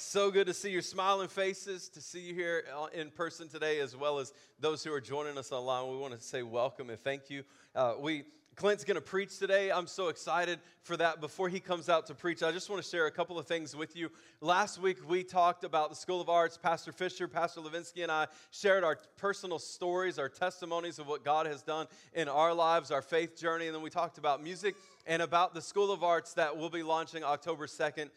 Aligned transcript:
So 0.00 0.30
good 0.30 0.46
to 0.46 0.54
see 0.54 0.70
your 0.70 0.80
smiling 0.80 1.26
faces, 1.26 1.88
to 1.88 2.00
see 2.00 2.20
you 2.20 2.32
here 2.32 2.62
uh, 2.72 2.86
in 2.94 3.10
person 3.10 3.48
today, 3.48 3.80
as 3.80 3.96
well 3.96 4.20
as 4.20 4.32
those 4.60 4.84
who 4.84 4.92
are 4.92 5.00
joining 5.00 5.36
us 5.36 5.50
online. 5.50 5.90
We 5.90 5.96
want 5.96 6.14
to 6.14 6.20
say 6.20 6.44
welcome 6.44 6.88
and 6.88 7.00
thank 7.00 7.28
you. 7.30 7.42
Uh, 7.74 7.94
we 7.98 8.22
Clint's 8.54 8.84
going 8.84 8.94
to 8.94 9.00
preach 9.00 9.38
today. 9.38 9.72
I'm 9.72 9.88
so 9.88 10.06
excited 10.06 10.60
for 10.82 10.96
that. 10.96 11.20
Before 11.20 11.48
he 11.48 11.58
comes 11.58 11.88
out 11.88 12.06
to 12.06 12.14
preach, 12.14 12.44
I 12.44 12.52
just 12.52 12.70
want 12.70 12.82
to 12.82 12.88
share 12.88 13.06
a 13.06 13.10
couple 13.10 13.40
of 13.40 13.46
things 13.46 13.74
with 13.74 13.96
you. 13.96 14.10
Last 14.40 14.80
week, 14.80 14.98
we 15.08 15.24
talked 15.24 15.64
about 15.64 15.90
the 15.90 15.96
School 15.96 16.20
of 16.20 16.28
Arts. 16.28 16.56
Pastor 16.56 16.92
Fisher, 16.92 17.26
Pastor 17.26 17.60
Levinsky, 17.60 18.04
and 18.04 18.10
I 18.10 18.28
shared 18.52 18.84
our 18.84 18.98
personal 19.16 19.58
stories, 19.58 20.18
our 20.18 20.28
testimonies 20.28 21.00
of 21.00 21.08
what 21.08 21.24
God 21.24 21.46
has 21.46 21.62
done 21.62 21.86
in 22.14 22.28
our 22.28 22.54
lives, 22.54 22.92
our 22.92 23.02
faith 23.02 23.36
journey. 23.36 23.66
And 23.66 23.74
then 23.74 23.82
we 23.82 23.90
talked 23.90 24.18
about 24.18 24.42
music 24.42 24.76
and 25.06 25.22
about 25.22 25.54
the 25.54 25.62
School 25.62 25.90
of 25.92 26.04
Arts 26.04 26.34
that 26.34 26.56
will 26.56 26.70
be 26.70 26.82
launching 26.82 27.22
October 27.24 27.66
2nd 27.66 28.10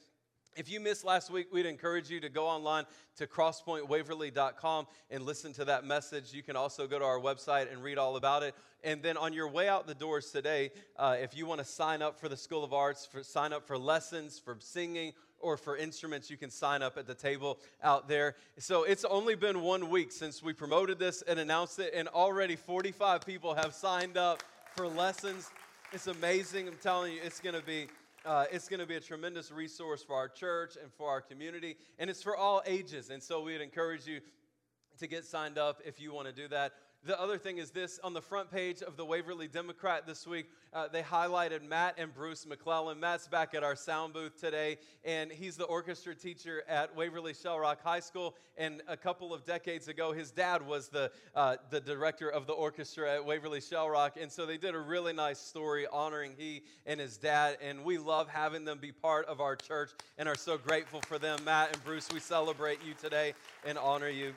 if 0.55 0.69
you 0.69 0.79
missed 0.79 1.05
last 1.05 1.31
week, 1.31 1.47
we'd 1.51 1.65
encourage 1.65 2.09
you 2.09 2.19
to 2.19 2.29
go 2.29 2.45
online 2.45 2.85
to 3.17 3.27
crosspointwaverly.com 3.27 4.87
and 5.09 5.23
listen 5.23 5.53
to 5.53 5.65
that 5.65 5.85
message. 5.85 6.33
You 6.33 6.43
can 6.43 6.55
also 6.55 6.87
go 6.87 6.99
to 6.99 7.05
our 7.05 7.19
website 7.19 7.71
and 7.71 7.83
read 7.83 7.97
all 7.97 8.15
about 8.17 8.43
it. 8.43 8.55
And 8.83 9.01
then 9.01 9.17
on 9.17 9.33
your 9.33 9.47
way 9.47 9.69
out 9.69 9.87
the 9.87 9.93
doors 9.93 10.31
today, 10.31 10.71
uh, 10.97 11.15
if 11.19 11.35
you 11.35 11.45
want 11.45 11.59
to 11.59 11.65
sign 11.65 12.01
up 12.01 12.19
for 12.19 12.27
the 12.27 12.37
School 12.37 12.63
of 12.63 12.73
Arts, 12.73 13.05
for, 13.05 13.23
sign 13.23 13.53
up 13.53 13.65
for 13.65 13.77
lessons, 13.77 14.39
for 14.39 14.57
singing, 14.59 15.13
or 15.39 15.57
for 15.57 15.77
instruments, 15.77 16.29
you 16.29 16.37
can 16.37 16.49
sign 16.49 16.81
up 16.81 16.97
at 16.97 17.07
the 17.07 17.15
table 17.15 17.59
out 17.83 18.07
there. 18.07 18.35
So 18.57 18.83
it's 18.83 19.05
only 19.05 19.35
been 19.35 19.61
one 19.61 19.89
week 19.89 20.11
since 20.11 20.43
we 20.43 20.53
promoted 20.53 20.99
this 20.99 21.21
and 21.23 21.39
announced 21.39 21.79
it, 21.79 21.93
and 21.95 22.07
already 22.09 22.55
45 22.55 23.25
people 23.25 23.53
have 23.55 23.73
signed 23.73 24.17
up 24.17 24.43
for 24.75 24.87
lessons. 24.87 25.49
It's 25.93 26.07
amazing. 26.07 26.67
I'm 26.67 26.77
telling 26.81 27.13
you, 27.13 27.19
it's 27.23 27.39
going 27.39 27.55
to 27.55 27.65
be 27.65 27.87
uh, 28.25 28.45
it's 28.51 28.67
going 28.67 28.79
to 28.79 28.85
be 28.85 28.95
a 28.95 29.01
tremendous 29.01 29.51
resource 29.51 30.03
for 30.03 30.15
our 30.15 30.27
church 30.27 30.75
and 30.81 30.91
for 30.93 31.09
our 31.09 31.21
community, 31.21 31.77
and 31.97 32.09
it's 32.09 32.21
for 32.21 32.35
all 32.35 32.61
ages. 32.65 33.09
And 33.09 33.21
so 33.21 33.41
we'd 33.41 33.61
encourage 33.61 34.05
you 34.05 34.19
to 34.99 35.07
get 35.07 35.25
signed 35.25 35.57
up 35.57 35.81
if 35.85 35.99
you 35.99 36.13
want 36.13 36.27
to 36.27 36.33
do 36.33 36.47
that. 36.49 36.73
The 37.03 37.19
other 37.19 37.39
thing 37.39 37.57
is 37.57 37.71
this 37.71 37.99
on 38.03 38.13
the 38.13 38.21
front 38.21 38.51
page 38.51 38.83
of 38.83 38.95
the 38.95 39.03
Waverly 39.03 39.47
Democrat 39.47 40.05
this 40.05 40.27
week, 40.27 40.51
uh, 40.71 40.87
they 40.87 41.01
highlighted 41.01 41.67
Matt 41.67 41.95
and 41.97 42.13
Bruce 42.13 42.45
McClellan. 42.45 42.99
Matt's 42.99 43.27
back 43.27 43.55
at 43.55 43.63
our 43.63 43.75
sound 43.75 44.13
booth 44.13 44.39
today, 44.39 44.77
and 45.03 45.31
he's 45.31 45.57
the 45.57 45.63
orchestra 45.63 46.13
teacher 46.13 46.61
at 46.69 46.95
Waverly 46.95 47.33
Shell 47.33 47.57
Rock 47.57 47.81
High 47.83 48.01
School. 48.01 48.35
And 48.55 48.83
a 48.87 48.95
couple 48.95 49.33
of 49.33 49.43
decades 49.45 49.87
ago, 49.87 50.11
his 50.11 50.29
dad 50.29 50.61
was 50.65 50.89
the, 50.89 51.11
uh, 51.33 51.55
the 51.71 51.79
director 51.79 52.29
of 52.29 52.45
the 52.45 52.53
orchestra 52.53 53.15
at 53.15 53.25
Waverly 53.25 53.61
Shell 53.61 53.89
Rock. 53.89 54.17
And 54.21 54.31
so 54.31 54.45
they 54.45 54.57
did 54.57 54.75
a 54.75 54.79
really 54.79 55.11
nice 55.11 55.39
story 55.39 55.87
honoring 55.91 56.33
he 56.37 56.61
and 56.85 56.99
his 56.99 57.17
dad. 57.17 57.57
And 57.63 57.83
we 57.83 57.97
love 57.97 58.29
having 58.29 58.63
them 58.63 58.77
be 58.77 58.91
part 58.91 59.25
of 59.25 59.41
our 59.41 59.55
church 59.55 59.89
and 60.19 60.29
are 60.29 60.35
so 60.35 60.55
grateful 60.55 61.01
for 61.07 61.17
them. 61.17 61.39
Matt 61.45 61.73
and 61.73 61.83
Bruce, 61.83 62.09
we 62.13 62.19
celebrate 62.19 62.77
you 62.85 62.93
today 63.01 63.33
and 63.65 63.79
honor 63.79 64.09
you. 64.09 64.35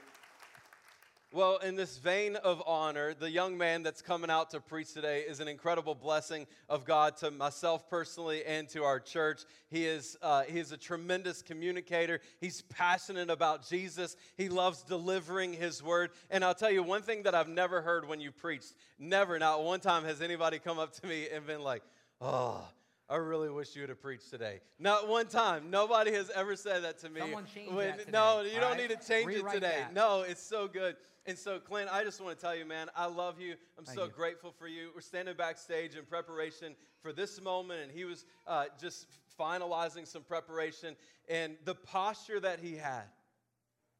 Well, 1.34 1.56
in 1.56 1.74
this 1.74 1.98
vein 1.98 2.36
of 2.36 2.62
honor, 2.64 3.12
the 3.12 3.28
young 3.28 3.58
man 3.58 3.82
that's 3.82 4.00
coming 4.00 4.30
out 4.30 4.50
to 4.50 4.60
preach 4.60 4.92
today 4.92 5.22
is 5.22 5.40
an 5.40 5.48
incredible 5.48 5.96
blessing 5.96 6.46
of 6.68 6.84
God 6.84 7.16
to 7.16 7.32
myself 7.32 7.90
personally 7.90 8.44
and 8.44 8.68
to 8.68 8.84
our 8.84 9.00
church. 9.00 9.42
He 9.68 9.84
is, 9.84 10.16
uh, 10.22 10.44
he 10.44 10.60
is 10.60 10.70
a 10.70 10.76
tremendous 10.76 11.42
communicator. 11.42 12.20
He's 12.40 12.62
passionate 12.62 13.30
about 13.30 13.68
Jesus. 13.68 14.16
He 14.36 14.48
loves 14.48 14.84
delivering 14.84 15.54
his 15.54 15.82
word. 15.82 16.10
And 16.30 16.44
I'll 16.44 16.54
tell 16.54 16.70
you 16.70 16.84
one 16.84 17.02
thing 17.02 17.24
that 17.24 17.34
I've 17.34 17.48
never 17.48 17.82
heard 17.82 18.06
when 18.06 18.20
you 18.20 18.30
preached 18.30 18.72
never, 19.00 19.36
not 19.36 19.64
one 19.64 19.80
time 19.80 20.04
has 20.04 20.22
anybody 20.22 20.60
come 20.60 20.78
up 20.78 20.92
to 21.00 21.06
me 21.08 21.26
and 21.34 21.44
been 21.44 21.64
like, 21.64 21.82
oh, 22.20 22.64
I 23.08 23.16
really 23.16 23.50
wish 23.50 23.74
you 23.76 23.82
would 23.82 23.90
have 23.90 24.00
preached 24.00 24.30
today. 24.30 24.60
Not 24.78 25.08
one 25.08 25.26
time. 25.26 25.70
Nobody 25.70 26.12
has 26.12 26.30
ever 26.30 26.56
said 26.56 26.84
that 26.84 26.98
to 27.00 27.10
me. 27.10 27.20
Someone 27.20 27.44
change 27.54 27.70
when, 27.70 27.88
that 27.88 27.98
today, 28.00 28.10
No, 28.12 28.40
you 28.40 28.60
don't 28.60 28.70
right? 28.70 28.88
need 28.88 28.98
to 28.98 29.06
change 29.06 29.26
Rewrite 29.26 29.56
it 29.56 29.60
today. 29.60 29.76
that. 29.80 29.94
No, 29.94 30.22
it's 30.22 30.42
so 30.42 30.66
good. 30.66 30.96
And 31.26 31.38
so, 31.38 31.58
Clint, 31.58 31.88
I 31.92 32.02
just 32.02 32.20
want 32.20 32.36
to 32.36 32.42
tell 32.42 32.54
you, 32.54 32.64
man, 32.64 32.88
I 32.96 33.06
love 33.06 33.40
you. 33.40 33.54
I'm 33.78 33.84
Thank 33.84 33.98
so 33.98 34.04
you. 34.06 34.10
grateful 34.10 34.52
for 34.58 34.68
you. 34.68 34.90
We're 34.94 35.00
standing 35.02 35.34
backstage 35.36 35.96
in 35.96 36.04
preparation 36.04 36.74
for 37.02 37.12
this 37.12 37.40
moment, 37.42 37.80
and 37.82 37.90
he 37.92 38.04
was 38.04 38.24
uh, 38.46 38.64
just 38.80 39.06
finalizing 39.38 40.06
some 40.06 40.22
preparation. 40.22 40.96
And 41.28 41.56
the 41.64 41.74
posture 41.74 42.40
that 42.40 42.60
he 42.60 42.76
had, 42.76 43.04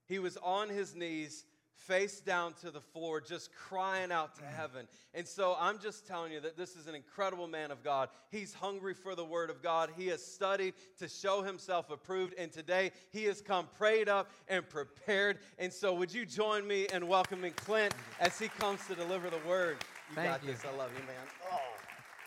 he 0.06 0.18
was 0.18 0.36
on 0.42 0.68
his 0.68 0.94
knees, 0.94 1.44
face 1.74 2.20
down 2.20 2.54
to 2.54 2.70
the 2.70 2.80
floor, 2.80 3.20
just 3.20 3.54
crying 3.54 4.12
out 4.12 4.34
to 4.36 4.42
mm. 4.42 4.54
heaven. 4.54 4.86
And 5.12 5.26
so 5.26 5.56
I'm 5.58 5.78
just 5.78 6.06
telling 6.06 6.32
you 6.32 6.40
that 6.40 6.56
this 6.56 6.76
is 6.76 6.86
an 6.86 6.94
incredible 6.94 7.46
man 7.46 7.70
of 7.70 7.82
God. 7.82 8.08
He's 8.30 8.54
hungry 8.54 8.94
for 8.94 9.14
the 9.14 9.24
word 9.24 9.50
of 9.50 9.62
God. 9.62 9.90
He 9.96 10.08
has 10.08 10.24
studied 10.24 10.74
to 10.98 11.08
show 11.08 11.42
himself 11.42 11.90
approved. 11.90 12.34
And 12.38 12.50
today 12.50 12.92
he 13.10 13.24
has 13.24 13.40
come 13.40 13.68
prayed 13.76 14.08
up 14.08 14.30
and 14.48 14.68
prepared. 14.68 15.38
And 15.58 15.72
so 15.72 15.94
would 15.94 16.12
you 16.12 16.24
join 16.24 16.66
me 16.66 16.86
in 16.92 17.06
welcoming 17.06 17.52
Clint 17.52 17.94
as 18.20 18.38
he 18.38 18.48
comes 18.48 18.86
to 18.86 18.94
deliver 18.94 19.30
the 19.30 19.40
word? 19.46 19.78
You 20.10 20.16
Thank 20.16 20.28
got 20.28 20.44
you. 20.44 20.52
this. 20.52 20.64
I 20.64 20.76
love 20.76 20.90
you, 20.98 21.06
man. 21.06 21.16
Oh. 21.52 21.58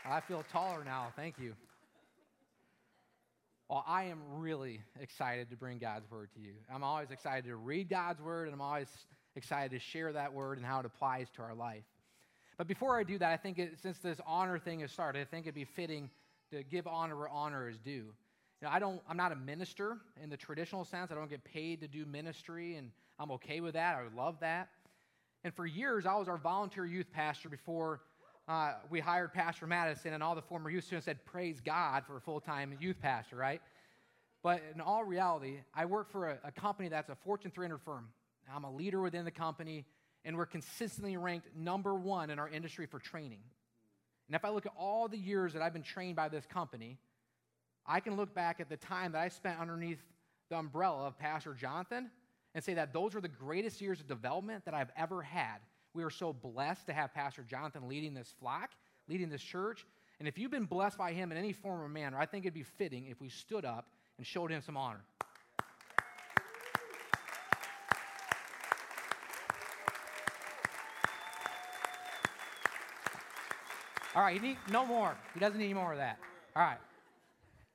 I 0.09 0.19
feel 0.22 0.44
taller 0.52 0.84
now. 0.85 1.08
Thank 1.16 1.38
you. 1.40 1.53
Well, 3.69 3.84
I 3.85 4.06
am 4.06 4.19
really 4.31 4.79
excited 5.02 5.50
to 5.50 5.58
bring 5.58 5.78
God's 5.78 6.09
word 6.09 6.29
to 6.35 6.40
you. 6.40 6.53
I'm 6.74 6.84
always 6.84 7.12
excited 7.12 7.44
to 7.46 7.58
read 7.58 7.90
God's 7.90 8.22
word, 8.22 8.47
and 8.47 8.53
I'm 8.53 8.62
always 8.62 8.88
excited 9.38 9.72
to 9.72 9.80
share 9.80 10.12
that 10.14 10.34
word 10.34 10.58
and 10.58 10.66
how 10.66 10.80
it 10.80 10.86
applies 10.86 11.28
to 11.36 11.42
our 11.42 11.53
life. 11.53 11.84
But 12.58 12.68
before 12.68 13.00
I 13.00 13.03
do 13.03 13.18
that, 13.20 13.31
I 13.31 13.38
think 13.38 13.59
it, 13.59 13.78
since 13.81 14.00
this 14.00 14.20
honor 14.25 14.58
thing 14.58 14.80
has 14.80 14.92
started, 14.92 15.22
I 15.22 15.25
think 15.25 15.46
it'd 15.46 15.56
be 15.56 15.64
fitting 15.64 16.09
to 16.52 16.64
give 16.64 16.88
honor 16.88 17.16
where 17.16 17.30
honor 17.30 17.70
is 17.70 17.78
due. 17.78 17.92
You 17.92 18.64
know, 18.64 18.70
I 18.70 18.80
don't, 18.80 19.00
I'm 19.08 19.18
not 19.18 19.31
a 19.31 19.36
minister 19.36 19.97
in 20.22 20.30
the 20.30 20.38
traditional 20.38 20.84
sense. 20.84 21.12
I 21.12 21.16
don't 21.16 21.30
get 21.30 21.44
paid 21.44 21.81
to 21.81 21.88
do 21.88 22.06
ministry, 22.06 22.76
and 22.76 22.90
I'm 23.20 23.30
okay 23.31 23.62
with 23.62 23.76
that. 23.76 23.96
I 23.96 24.16
love 24.20 24.40
that. 24.40 24.70
And 25.44 25.53
for 25.53 25.68
years, 25.68 26.08
I 26.08 26.16
was 26.16 26.28
our 26.28 26.38
volunteer 26.38 26.86
youth 26.86 27.12
pastor 27.14 27.47
before 27.47 28.02
uh, 28.47 28.74
we 28.90 29.00
hired 29.00 29.34
Pastor 29.34 29.68
Madison, 29.68 30.14
and 30.14 30.24
all 30.24 30.34
the 30.34 30.42
former 30.42 30.70
youth 30.70 30.86
students 30.86 31.06
said, 31.06 31.24
Praise 31.26 31.59
God 31.59 32.03
for 32.08 32.18
a 32.18 32.22
full 32.22 32.40
time 32.40 32.76
youth 32.80 33.00
pastor, 33.02 33.36
right? 33.36 33.62
But 34.42 34.64
in 34.74 34.81
all 34.81 35.03
reality, 35.03 35.59
I 35.76 35.86
work 35.86 36.09
for 36.09 36.30
a, 36.30 36.40
a 36.46 36.52
company 36.52 36.90
that's 36.90 37.09
a 37.09 37.16
Fortune 37.16 37.52
300 37.52 37.80
firm. 37.80 38.08
I'm 38.53 38.63
a 38.63 38.72
leader 38.72 39.02
within 39.02 39.25
the 39.25 39.31
company, 39.31 39.85
and 40.25 40.38
we're 40.38 40.46
consistently 40.46 41.18
ranked 41.18 41.47
number 41.56 41.96
one 41.96 42.30
in 42.30 42.40
our 42.40 42.50
industry 42.50 42.85
for 42.85 43.00
training. 43.00 43.40
And 44.28 44.35
if 44.35 44.44
I 44.44 44.50
look 44.50 44.66
at 44.66 44.74
all 44.78 45.08
the 45.08 45.18
years 45.18 45.53
that 45.53 45.62
I've 45.62 45.74
been 45.74 45.84
trained 45.84 46.16
by 46.16 46.30
this 46.30 46.46
company, 46.46 46.97
I 47.85 48.00
can 48.00 48.18
look 48.18 48.34
back 48.34 48.59
at 48.59 48.69
the 48.69 48.78
time 48.78 49.13
that 49.13 49.22
I 49.22 49.30
spent 49.30 49.59
underneath 49.59 50.00
the 50.50 50.58
umbrella 50.58 51.08
of 51.08 51.18
Pastor 51.18 51.53
Jonathan 51.53 52.12
and 52.53 52.63
say 52.63 52.74
that 52.74 52.94
those 52.94 53.16
are 53.16 53.22
the 53.22 53.28
greatest 53.28 53.81
years 53.81 54.00
of 54.00 54.08
development 54.08 54.66
that 54.66 54.74
I've 54.74 54.91
ever 54.97 55.22
had. 55.22 55.58
We 55.94 56.03
are 56.03 56.09
so 56.09 56.34
blessed 56.34 56.88
to 56.88 56.94
have 56.94 57.14
Pastor 57.14 57.44
Jonathan 57.44 57.88
leading 57.88 58.14
this 58.14 58.34
flock, 58.40 58.72
leading 59.08 59.29
this 59.29 59.41
church. 59.41 59.85
And 60.20 60.28
if 60.28 60.38
you've 60.38 60.52
been 60.52 60.66
blessed 60.66 60.97
by 60.97 61.14
him 61.14 61.32
in 61.32 61.38
any 61.38 61.53
form 61.53 61.82
or 61.82 61.88
manner, 61.88 62.17
I 62.20 62.26
think 62.26 62.46
it'd 62.46 62.53
be 62.53 62.64
fitting 62.64 63.08
if 63.08 63.22
we 63.22 63.29
stood 63.29 63.64
up 63.64 63.88
and 64.17 64.26
showed 64.26 64.52
him 64.52 64.61
some 64.61 64.76
honor. 64.76 65.02
All 74.17 74.23
right, 74.23 74.41
he 74.41 74.47
need 74.47 74.58
no 74.72 74.84
more. 74.84 75.16
He 75.35 75.40
doesn't 75.40 75.59
need 75.59 75.75
more 75.75 75.91
of 75.91 75.99
that. 75.99 76.17
All 76.55 76.64
right. 76.64 76.79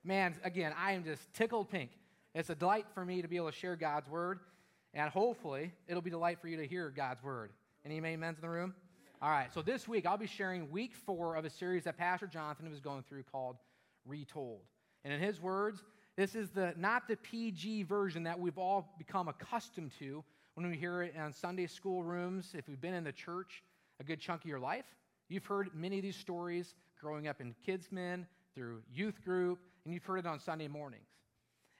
Man, 0.03 0.35
again, 0.43 0.73
I 0.77 0.91
am 0.91 1.05
just 1.05 1.33
tickled 1.33 1.69
pink. 1.69 1.89
It's 2.35 2.49
a 2.49 2.55
delight 2.55 2.85
for 2.93 3.05
me 3.05 3.21
to 3.21 3.29
be 3.29 3.37
able 3.37 3.49
to 3.49 3.55
share 3.55 3.77
God's 3.77 4.09
word, 4.09 4.41
and 4.93 5.09
hopefully 5.09 5.71
it'll 5.87 6.01
be 6.01 6.09
a 6.09 6.11
delight 6.11 6.41
for 6.41 6.49
you 6.49 6.57
to 6.57 6.67
hear 6.67 6.89
God's 6.89 7.23
word. 7.23 7.51
Any 7.85 7.97
amens 7.99 8.39
in 8.39 8.41
the 8.41 8.49
room? 8.49 8.73
All 9.21 9.29
right, 9.29 9.53
so 9.53 9.61
this 9.61 9.87
week 9.87 10.05
I'll 10.05 10.17
be 10.17 10.27
sharing 10.27 10.69
week 10.69 10.95
four 11.05 11.35
of 11.35 11.45
a 11.45 11.49
series 11.49 11.85
that 11.85 11.97
Pastor 11.97 12.27
Jonathan 12.27 12.69
was 12.69 12.81
going 12.81 13.03
through 13.07 13.23
called 13.23 13.55
Retold. 14.05 14.59
And 15.05 15.13
in 15.13 15.21
his 15.21 15.41
words, 15.41 15.81
this 16.17 16.35
is 16.35 16.49
the 16.49 16.73
not 16.75 17.07
the 17.07 17.15
PG 17.15 17.83
version 17.83 18.21
that 18.23 18.37
we've 18.37 18.57
all 18.57 18.93
become 18.97 19.29
accustomed 19.29 19.93
to 19.99 20.25
when 20.55 20.69
we 20.69 20.75
hear 20.75 21.03
it 21.03 21.15
in 21.15 21.31
Sunday 21.31 21.67
school 21.67 22.03
rooms. 22.03 22.51
If 22.53 22.67
we've 22.67 22.81
been 22.81 22.95
in 22.95 23.05
the 23.05 23.13
church 23.13 23.63
a 24.01 24.03
good 24.03 24.19
chunk 24.19 24.43
of 24.43 24.49
your 24.49 24.59
life, 24.59 24.83
you've 25.33 25.45
heard 25.45 25.69
many 25.73 25.97
of 25.97 26.03
these 26.03 26.15
stories 26.15 26.75
growing 26.99 27.27
up 27.27 27.41
in 27.41 27.55
kids' 27.65 27.91
men, 27.91 28.27
through 28.55 28.81
youth 28.93 29.23
group, 29.23 29.59
and 29.83 29.93
you've 29.93 30.03
heard 30.03 30.19
it 30.19 30.25
on 30.25 30.39
Sunday 30.39 30.67
mornings. 30.67 31.07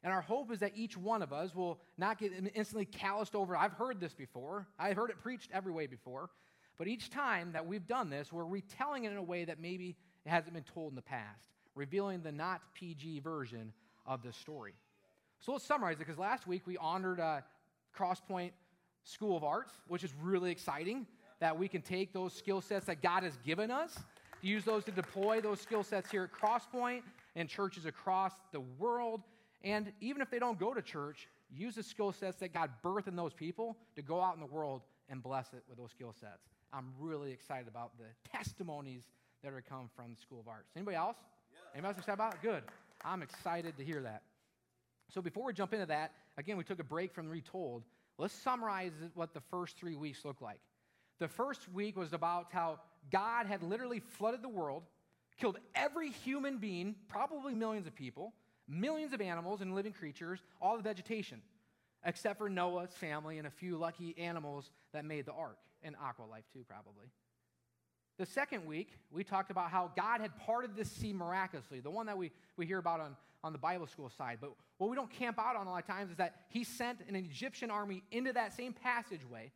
And 0.04 0.12
our 0.12 0.22
hope 0.22 0.52
is 0.52 0.60
that 0.60 0.74
each 0.76 0.98
one 0.98 1.22
of 1.22 1.32
us 1.32 1.56
will 1.56 1.80
not 1.98 2.18
get 2.18 2.34
instantly 2.56 2.86
calloused 2.86 3.36
over. 3.36 3.56
I've 3.56 3.74
heard 3.74 4.00
this 4.00 4.14
before, 4.14 4.68
I've 4.78 4.98
heard 4.98 5.12
it 5.12 5.22
preached 5.22 5.50
every 5.54 5.72
way 5.72 5.88
before. 5.88 6.30
But 6.78 6.88
each 6.88 7.12
time 7.12 7.52
that 7.54 7.68
we've 7.68 7.86
done 7.86 8.10
this, 8.10 8.34
we're 8.34 8.46
retelling 8.46 9.04
it 9.04 9.12
in 9.12 9.18
a 9.18 9.24
way 9.24 9.46
that 9.46 9.62
maybe 9.62 9.96
it 10.26 10.30
hasn't 10.30 10.56
been 10.56 10.64
told 10.64 10.92
in 10.92 10.96
the 10.96 11.04
past, 11.04 11.48
revealing 11.76 12.24
the 12.24 12.32
not 12.32 12.62
PG 12.74 13.20
version 13.20 13.72
of 14.08 14.24
this 14.24 14.36
story. 14.36 14.74
So 15.40 15.52
let's 15.52 15.66
summarize 15.66 15.98
it 15.98 16.00
because 16.00 16.18
last 16.18 16.48
week 16.48 16.64
we 16.66 16.76
honored 16.78 17.20
uh, 17.20 17.42
Crosspoint 17.96 18.52
School 19.04 19.38
of 19.38 19.44
Arts, 19.44 19.72
which 19.88 20.04
is 20.04 20.12
really 20.22 20.52
exciting 20.52 21.06
that 21.44 21.60
we 21.60 21.68
can 21.68 21.82
take 21.82 22.14
those 22.14 22.32
skill 22.32 22.62
sets 22.62 22.86
that 22.86 23.02
God 23.02 23.24
has 23.24 23.36
given 23.46 23.70
us, 23.70 24.00
use 24.42 24.64
those 24.64 24.86
to 24.86 24.92
deploy 24.92 25.42
those 25.42 25.60
skill 25.60 25.84
sets 25.84 26.10
here 26.10 26.24
at 26.24 26.32
Crosspoint 26.32 27.02
and 27.36 27.50
churches 27.50 27.86
across 27.86 28.32
the 28.54 28.62
world. 28.80 29.24
And 29.62 29.92
even 30.00 30.22
if 30.22 30.32
they 30.32 30.40
don't 30.40 30.58
go 30.58 30.74
to 30.74 30.82
church, 30.82 31.28
use 31.54 31.76
the 31.76 31.84
skill 31.84 32.14
sets 32.14 32.38
that 32.38 32.54
God 32.54 32.70
birthed 32.82 33.10
in 33.10 33.18
those 33.18 33.34
people 33.34 33.76
to 33.98 34.02
go 34.02 34.22
out 34.22 34.36
in 34.36 34.40
the 34.40 34.46
world 34.46 34.84
and 35.10 35.22
bless 35.22 35.52
it 35.52 35.64
with 35.68 35.78
those 35.78 35.92
skill 35.92 36.14
sets. 36.18 36.48
I'm 36.72 36.94
really 36.98 37.34
excited 37.34 37.68
about 37.68 37.92
the 37.98 38.06
testimonies 38.32 39.02
that 39.44 39.52
are 39.52 39.62
come 39.62 39.90
from 39.98 40.14
the 40.16 40.22
School 40.22 40.40
of 40.40 40.48
Arts. 40.48 40.70
Anybody 40.78 40.96
else? 40.96 41.18
Yeah. 41.52 41.60
Anybody 41.74 41.90
else 41.90 41.98
excited 41.98 42.14
about 42.14 42.36
it? 42.36 42.42
Good. 42.42 42.64
I'm 43.04 43.22
excited 43.22 43.76
to 43.78 43.84
hear 43.84 44.02
that. 44.04 44.22
So 45.10 45.22
before 45.22 45.44
we 45.44 45.52
jump 45.52 45.74
into 45.74 45.88
that, 45.88 46.14
again, 46.38 46.56
we 46.56 46.64
took 46.64 46.80
a 46.80 46.86
break 46.86 47.14
from 47.14 47.28
Retold. 47.28 47.84
Let's 48.18 48.34
summarize 48.34 48.94
what 49.14 49.34
the 49.34 49.42
first 49.52 49.76
three 49.76 49.98
weeks 49.98 50.24
look 50.24 50.40
like. 50.40 50.62
The 51.20 51.28
first 51.28 51.72
week 51.72 51.96
was 51.96 52.14
about 52.14 52.48
how 52.52 52.80
God 53.12 53.46
had 53.46 53.64
literally 53.64 54.00
flooded 54.00 54.42
the 54.42 54.50
world, 54.50 54.84
killed 55.38 55.58
every 55.76 56.10
human 56.10 56.58
being, 56.58 56.96
probably 57.08 57.54
millions 57.54 57.88
of 57.88 57.96
people, 57.96 58.34
millions 58.68 59.14
of 59.14 59.22
animals 59.22 59.62
and 59.62 59.76
living 59.76 59.94
creatures, 59.94 60.40
all 60.62 60.78
the 60.78 60.84
vegetation, 60.84 61.42
except 62.06 62.38
for 62.38 62.50
Noah's 62.50 62.94
family 62.94 63.38
and 63.38 63.48
a 63.48 63.52
few 63.52 63.78
lucky 63.78 64.16
animals 64.18 64.72
that 64.94 65.06
made 65.06 65.26
the 65.26 65.34
ark, 65.34 65.58
and 65.84 65.96
aqua 66.02 66.24
life 66.24 66.46
too, 66.54 66.64
probably. 66.68 67.08
The 68.20 68.26
second 68.26 68.66
week, 68.66 68.90
we 69.12 69.24
talked 69.24 69.50
about 69.50 69.72
how 69.72 69.92
God 69.96 70.22
had 70.22 70.38
parted 70.38 70.76
the 70.76 70.86
sea 70.86 71.14
miraculously, 71.14 71.80
the 71.80 71.90
one 71.90 72.06
that 72.06 72.18
we, 72.18 72.32
we 72.58 72.66
hear 72.66 72.78
about 72.78 73.00
on, 73.00 73.16
on 73.44 73.54
the 73.54 73.58
Bible 73.58 73.88
school 73.88 74.10
side. 74.10 74.38
But 74.40 74.52
what 74.78 74.90
we 74.90 74.96
don't 74.96 75.10
camp 75.10 75.40
out 75.40 75.56
on 75.56 75.66
a 75.66 75.72
lot 75.72 75.82
of 75.82 75.88
times 75.88 76.12
is 76.12 76.18
that 76.18 76.36
he 76.50 76.64
sent 76.64 77.00
an 77.08 77.16
Egyptian 77.16 77.72
army 77.72 78.04
into 78.12 78.32
that 78.34 78.56
same 78.56 78.72
passageway 78.72 79.52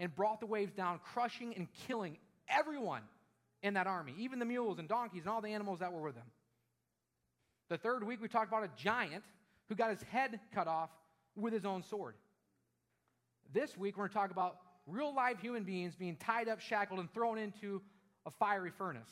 and 0.00 0.14
brought 0.14 0.40
the 0.40 0.46
waves 0.46 0.72
down, 0.72 1.00
crushing 1.12 1.54
and 1.54 1.68
killing 1.86 2.18
everyone 2.48 3.02
in 3.62 3.74
that 3.74 3.86
army, 3.86 4.14
even 4.18 4.38
the 4.38 4.44
mules 4.44 4.78
and 4.78 4.88
donkeys 4.88 5.22
and 5.22 5.30
all 5.30 5.40
the 5.40 5.48
animals 5.48 5.78
that 5.80 5.92
were 5.92 6.02
with 6.02 6.14
them. 6.14 6.26
The 7.70 7.78
third 7.78 8.04
week, 8.04 8.20
we 8.20 8.28
talked 8.28 8.48
about 8.48 8.64
a 8.64 8.70
giant 8.76 9.24
who 9.68 9.74
got 9.74 9.90
his 9.90 10.02
head 10.02 10.38
cut 10.54 10.68
off 10.68 10.90
with 11.36 11.52
his 11.52 11.64
own 11.64 11.82
sword. 11.82 12.14
This 13.52 13.76
week, 13.76 13.96
we're 13.96 14.04
going 14.04 14.10
to 14.10 14.14
talk 14.14 14.30
about 14.30 14.56
real 14.86 15.14
live 15.14 15.40
human 15.40 15.64
beings 15.64 15.94
being 15.94 16.16
tied 16.16 16.48
up, 16.48 16.60
shackled, 16.60 17.00
and 17.00 17.12
thrown 17.12 17.38
into 17.38 17.80
a 18.26 18.30
fiery 18.30 18.70
furnace. 18.70 19.08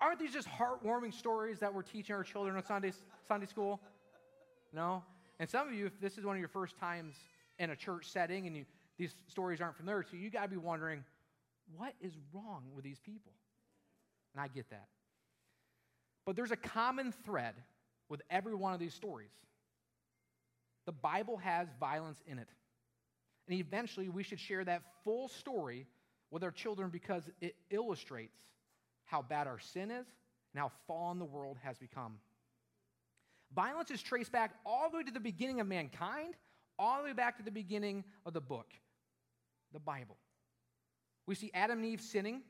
Aren't 0.00 0.20
these 0.20 0.32
just 0.32 0.48
heartwarming 0.48 1.12
stories 1.12 1.58
that 1.58 1.74
we're 1.74 1.82
teaching 1.82 2.14
our 2.14 2.22
children 2.22 2.56
on 2.56 2.64
Sunday, 2.64 2.92
Sunday 3.26 3.46
school? 3.46 3.80
No? 4.72 5.02
And 5.40 5.48
some 5.50 5.66
of 5.68 5.74
you, 5.74 5.86
if 5.86 6.00
this 6.00 6.18
is 6.18 6.24
one 6.24 6.36
of 6.36 6.40
your 6.40 6.48
first 6.48 6.78
times 6.78 7.14
in 7.58 7.70
a 7.70 7.76
church 7.76 8.08
setting 8.08 8.46
and 8.46 8.56
you, 8.56 8.64
these 8.98 9.14
stories 9.28 9.60
aren't 9.60 9.76
familiar 9.76 10.02
to 10.02 10.16
you, 10.16 10.24
you 10.24 10.30
got 10.30 10.42
to 10.42 10.48
be 10.48 10.56
wondering, 10.56 11.04
what 11.76 11.94
is 12.00 12.12
wrong 12.32 12.64
with 12.74 12.84
these 12.84 12.98
people? 12.98 13.32
And 14.34 14.42
I 14.42 14.48
get 14.48 14.68
that. 14.70 14.88
But 16.26 16.36
there's 16.36 16.50
a 16.50 16.56
common 16.56 17.12
thread 17.24 17.54
with 18.08 18.22
every 18.30 18.54
one 18.54 18.74
of 18.74 18.80
these 18.80 18.94
stories. 18.94 19.30
The 20.86 20.92
Bible 20.92 21.36
has 21.38 21.68
violence 21.78 22.22
in 22.26 22.38
it. 22.38 22.48
And 23.46 23.58
eventually, 23.58 24.08
we 24.08 24.22
should 24.22 24.40
share 24.40 24.64
that 24.64 24.82
full 25.04 25.28
story 25.28 25.86
with 26.30 26.42
our 26.42 26.50
children 26.50 26.90
because 26.90 27.30
it 27.40 27.56
illustrates 27.70 28.38
how 29.04 29.22
bad 29.22 29.46
our 29.46 29.58
sin 29.58 29.90
is 29.90 30.06
and 30.52 30.60
how 30.60 30.70
fallen 30.86 31.18
the 31.18 31.24
world 31.24 31.56
has 31.62 31.78
become. 31.78 32.18
Violence 33.54 33.90
is 33.90 34.02
traced 34.02 34.32
back 34.32 34.54
all 34.66 34.90
the 34.90 34.98
way 34.98 35.02
to 35.04 35.10
the 35.10 35.20
beginning 35.20 35.60
of 35.60 35.66
mankind, 35.66 36.34
all 36.78 36.98
the 36.98 37.04
way 37.04 37.12
back 37.14 37.38
to 37.38 37.42
the 37.42 37.50
beginning 37.50 38.04
of 38.26 38.34
the 38.34 38.40
book, 38.40 38.66
the 39.72 39.80
Bible. 39.80 40.16
We 41.26 41.34
see 41.34 41.50
Adam 41.54 41.78
and 41.78 41.86
Eve 41.86 42.00
sinning. 42.00 42.42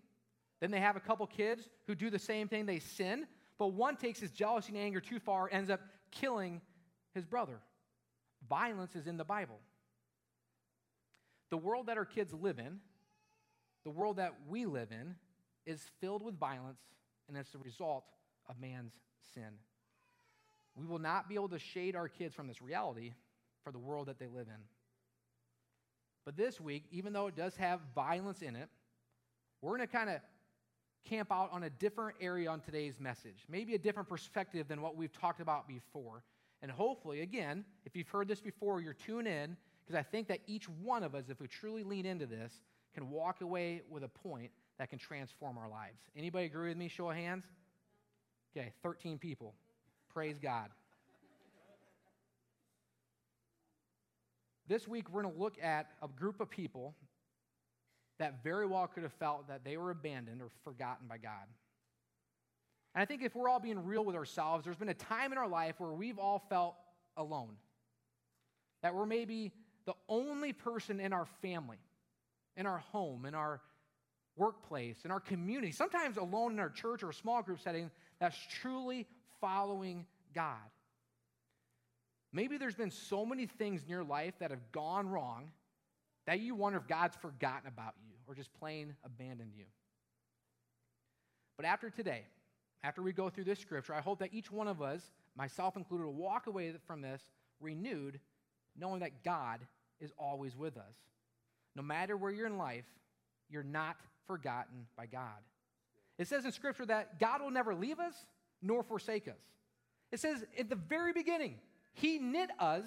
Then 0.60 0.70
they 0.70 0.80
have 0.80 0.96
a 0.96 1.00
couple 1.00 1.26
kids 1.26 1.68
who 1.86 1.94
do 1.94 2.10
the 2.10 2.18
same 2.18 2.48
thing, 2.48 2.66
they 2.66 2.80
sin, 2.80 3.26
but 3.58 3.68
one 3.68 3.96
takes 3.96 4.20
his 4.20 4.30
jealousy 4.30 4.72
and 4.74 4.78
anger 4.78 5.00
too 5.00 5.20
far, 5.20 5.48
ends 5.50 5.70
up 5.70 5.80
killing 6.10 6.60
his 7.14 7.24
brother. 7.24 7.60
Violence 8.48 8.96
is 8.96 9.06
in 9.06 9.16
the 9.16 9.24
Bible. 9.24 9.58
The 11.50 11.56
world 11.56 11.86
that 11.86 11.96
our 11.96 12.04
kids 12.04 12.32
live 12.34 12.58
in, 12.58 12.80
the 13.84 13.90
world 13.90 14.16
that 14.16 14.34
we 14.48 14.66
live 14.66 14.90
in, 14.90 15.14
is 15.66 15.80
filled 16.00 16.22
with 16.22 16.38
violence, 16.38 16.80
and 17.28 17.36
it's 17.36 17.50
the 17.50 17.58
result 17.58 18.04
of 18.48 18.60
man's 18.60 18.94
sin. 19.34 19.58
We 20.74 20.86
will 20.86 20.98
not 20.98 21.28
be 21.28 21.34
able 21.34 21.48
to 21.50 21.58
shade 21.58 21.96
our 21.96 22.08
kids 22.08 22.34
from 22.34 22.46
this 22.46 22.62
reality 22.62 23.12
for 23.64 23.72
the 23.72 23.78
world 23.78 24.06
that 24.06 24.18
they 24.18 24.26
live 24.26 24.46
in. 24.48 24.60
But 26.28 26.36
this 26.36 26.60
week, 26.60 26.84
even 26.90 27.14
though 27.14 27.26
it 27.28 27.36
does 27.36 27.56
have 27.56 27.80
violence 27.94 28.42
in 28.42 28.54
it, 28.54 28.68
we're 29.62 29.74
going 29.78 29.88
to 29.88 29.90
kind 29.90 30.10
of 30.10 30.20
camp 31.08 31.32
out 31.32 31.48
on 31.52 31.62
a 31.62 31.70
different 31.70 32.18
area 32.20 32.50
on 32.50 32.60
today's 32.60 33.00
message, 33.00 33.46
maybe 33.48 33.74
a 33.74 33.78
different 33.78 34.10
perspective 34.10 34.68
than 34.68 34.82
what 34.82 34.94
we've 34.94 35.18
talked 35.18 35.40
about 35.40 35.66
before. 35.66 36.22
And 36.60 36.70
hopefully, 36.70 37.22
again, 37.22 37.64
if 37.86 37.96
you've 37.96 38.10
heard 38.10 38.28
this 38.28 38.42
before, 38.42 38.82
you're 38.82 38.92
tuned 38.92 39.26
in 39.26 39.56
because 39.86 39.98
I 39.98 40.02
think 40.02 40.28
that 40.28 40.40
each 40.46 40.68
one 40.68 41.02
of 41.02 41.14
us, 41.14 41.30
if 41.30 41.40
we 41.40 41.46
truly 41.46 41.82
lean 41.82 42.04
into 42.04 42.26
this, 42.26 42.52
can 42.92 43.08
walk 43.08 43.40
away 43.40 43.80
with 43.88 44.04
a 44.04 44.08
point 44.08 44.50
that 44.78 44.90
can 44.90 44.98
transform 44.98 45.56
our 45.56 45.70
lives. 45.70 46.02
Anybody 46.14 46.44
agree 46.44 46.68
with 46.68 46.76
me? 46.76 46.88
Show 46.88 47.08
of 47.08 47.16
hands. 47.16 47.44
Okay, 48.54 48.74
13 48.82 49.16
people. 49.16 49.54
Praise 50.12 50.38
God. 50.38 50.68
This 54.68 54.86
week, 54.86 55.10
we're 55.10 55.22
going 55.22 55.34
to 55.34 55.40
look 55.40 55.56
at 55.62 55.88
a 56.02 56.08
group 56.08 56.40
of 56.40 56.50
people 56.50 56.94
that 58.18 58.42
very 58.44 58.66
well 58.66 58.86
could 58.86 59.02
have 59.02 59.14
felt 59.14 59.48
that 59.48 59.64
they 59.64 59.76
were 59.78 59.90
abandoned 59.90 60.42
or 60.42 60.50
forgotten 60.62 61.06
by 61.08 61.16
God. 61.16 61.46
And 62.94 63.02
I 63.02 63.06
think 63.06 63.22
if 63.22 63.34
we're 63.34 63.48
all 63.48 63.60
being 63.60 63.84
real 63.84 64.04
with 64.04 64.14
ourselves, 64.14 64.64
there's 64.64 64.76
been 64.76 64.88
a 64.88 64.94
time 64.94 65.32
in 65.32 65.38
our 65.38 65.48
life 65.48 65.76
where 65.78 65.92
we've 65.92 66.18
all 66.18 66.44
felt 66.50 66.74
alone. 67.16 67.56
That 68.82 68.94
we're 68.94 69.06
maybe 69.06 69.52
the 69.86 69.94
only 70.08 70.52
person 70.52 71.00
in 71.00 71.12
our 71.12 71.26
family, 71.40 71.78
in 72.56 72.66
our 72.66 72.78
home, 72.78 73.24
in 73.24 73.34
our 73.34 73.62
workplace, 74.36 74.98
in 75.04 75.10
our 75.10 75.20
community, 75.20 75.72
sometimes 75.72 76.18
alone 76.18 76.52
in 76.52 76.58
our 76.58 76.70
church 76.70 77.02
or 77.02 77.10
a 77.10 77.14
small 77.14 77.42
group 77.42 77.60
setting, 77.60 77.90
that's 78.20 78.36
truly 78.60 79.06
following 79.40 80.04
God. 80.34 80.56
Maybe 82.32 82.58
there's 82.58 82.74
been 82.74 82.90
so 82.90 83.24
many 83.24 83.46
things 83.46 83.82
in 83.82 83.88
your 83.88 84.04
life 84.04 84.34
that 84.40 84.50
have 84.50 84.72
gone 84.72 85.08
wrong 85.08 85.50
that 86.26 86.40
you 86.40 86.54
wonder 86.54 86.78
if 86.78 86.86
God's 86.86 87.16
forgotten 87.16 87.68
about 87.68 87.94
you 88.06 88.14
or 88.26 88.34
just 88.34 88.52
plain 88.52 88.94
abandoned 89.04 89.52
you. 89.56 89.64
But 91.56 91.64
after 91.64 91.88
today, 91.90 92.24
after 92.84 93.02
we 93.02 93.12
go 93.12 93.30
through 93.30 93.44
this 93.44 93.58
scripture, 93.58 93.94
I 93.94 94.00
hope 94.00 94.18
that 94.20 94.32
each 94.32 94.52
one 94.52 94.68
of 94.68 94.82
us, 94.82 95.10
myself 95.36 95.76
included, 95.76 96.04
will 96.04 96.12
walk 96.12 96.46
away 96.46 96.72
from 96.86 97.00
this 97.00 97.22
renewed, 97.60 98.20
knowing 98.76 99.00
that 99.00 99.24
God 99.24 99.60
is 100.00 100.12
always 100.18 100.54
with 100.56 100.76
us. 100.76 100.94
No 101.74 101.82
matter 101.82 102.16
where 102.16 102.30
you're 102.30 102.46
in 102.46 102.58
life, 102.58 102.84
you're 103.48 103.62
not 103.62 103.96
forgotten 104.26 104.86
by 104.96 105.06
God. 105.06 105.42
It 106.18 106.28
says 106.28 106.44
in 106.44 106.52
Scripture 106.52 106.86
that 106.86 107.18
God 107.18 107.40
will 107.40 107.50
never 107.50 107.74
leave 107.74 107.98
us 107.98 108.14
nor 108.60 108.82
forsake 108.82 109.28
us. 109.28 109.40
It 110.12 110.20
says 110.20 110.44
at 110.58 110.68
the 110.68 110.76
very 110.76 111.12
beginning, 111.12 111.56
He 112.00 112.18
knit 112.18 112.50
us 112.58 112.86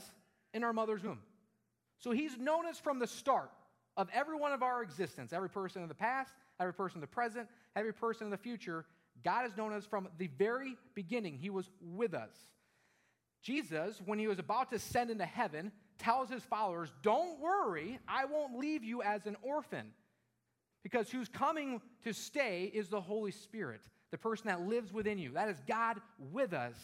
in 0.53 0.63
our 0.63 0.73
mother's 0.73 1.03
womb. 1.03 1.19
So 1.99 2.11
He's 2.11 2.37
known 2.37 2.65
us 2.65 2.79
from 2.79 2.99
the 2.99 3.07
start 3.07 3.51
of 3.97 4.09
every 4.13 4.37
one 4.37 4.53
of 4.53 4.63
our 4.63 4.81
existence, 4.81 5.33
every 5.33 5.49
person 5.49 5.81
in 5.81 5.89
the 5.89 5.95
past, 5.95 6.31
every 6.59 6.73
person 6.73 6.97
in 6.97 7.01
the 7.01 7.07
present, 7.07 7.47
every 7.75 7.93
person 7.93 8.25
in 8.25 8.31
the 8.31 8.37
future. 8.37 8.85
God 9.23 9.43
has 9.43 9.55
known 9.57 9.73
us 9.73 9.85
from 9.85 10.07
the 10.17 10.27
very 10.27 10.77
beginning. 10.95 11.37
He 11.37 11.49
was 11.49 11.69
with 11.81 12.13
us. 12.13 12.31
Jesus, 13.43 14.01
when 14.05 14.19
he 14.19 14.27
was 14.27 14.39
about 14.39 14.69
to 14.69 14.77
ascend 14.77 15.09
into 15.09 15.25
heaven, 15.25 15.71
tells 15.97 16.29
his 16.29 16.43
followers, 16.43 16.93
Don't 17.01 17.39
worry, 17.39 17.99
I 18.07 18.25
won't 18.25 18.57
leave 18.57 18.83
you 18.83 19.01
as 19.01 19.25
an 19.25 19.35
orphan. 19.41 19.87
Because 20.83 21.11
who's 21.11 21.29
coming 21.29 21.81
to 22.03 22.13
stay 22.13 22.71
is 22.73 22.89
the 22.89 23.01
Holy 23.01 23.31
Spirit, 23.31 23.81
the 24.09 24.17
person 24.17 24.47
that 24.47 24.61
lives 24.61 24.91
within 24.91 25.19
you. 25.19 25.33
That 25.33 25.49
is 25.49 25.61
God 25.67 25.99
with 26.31 26.53
us, 26.53 26.75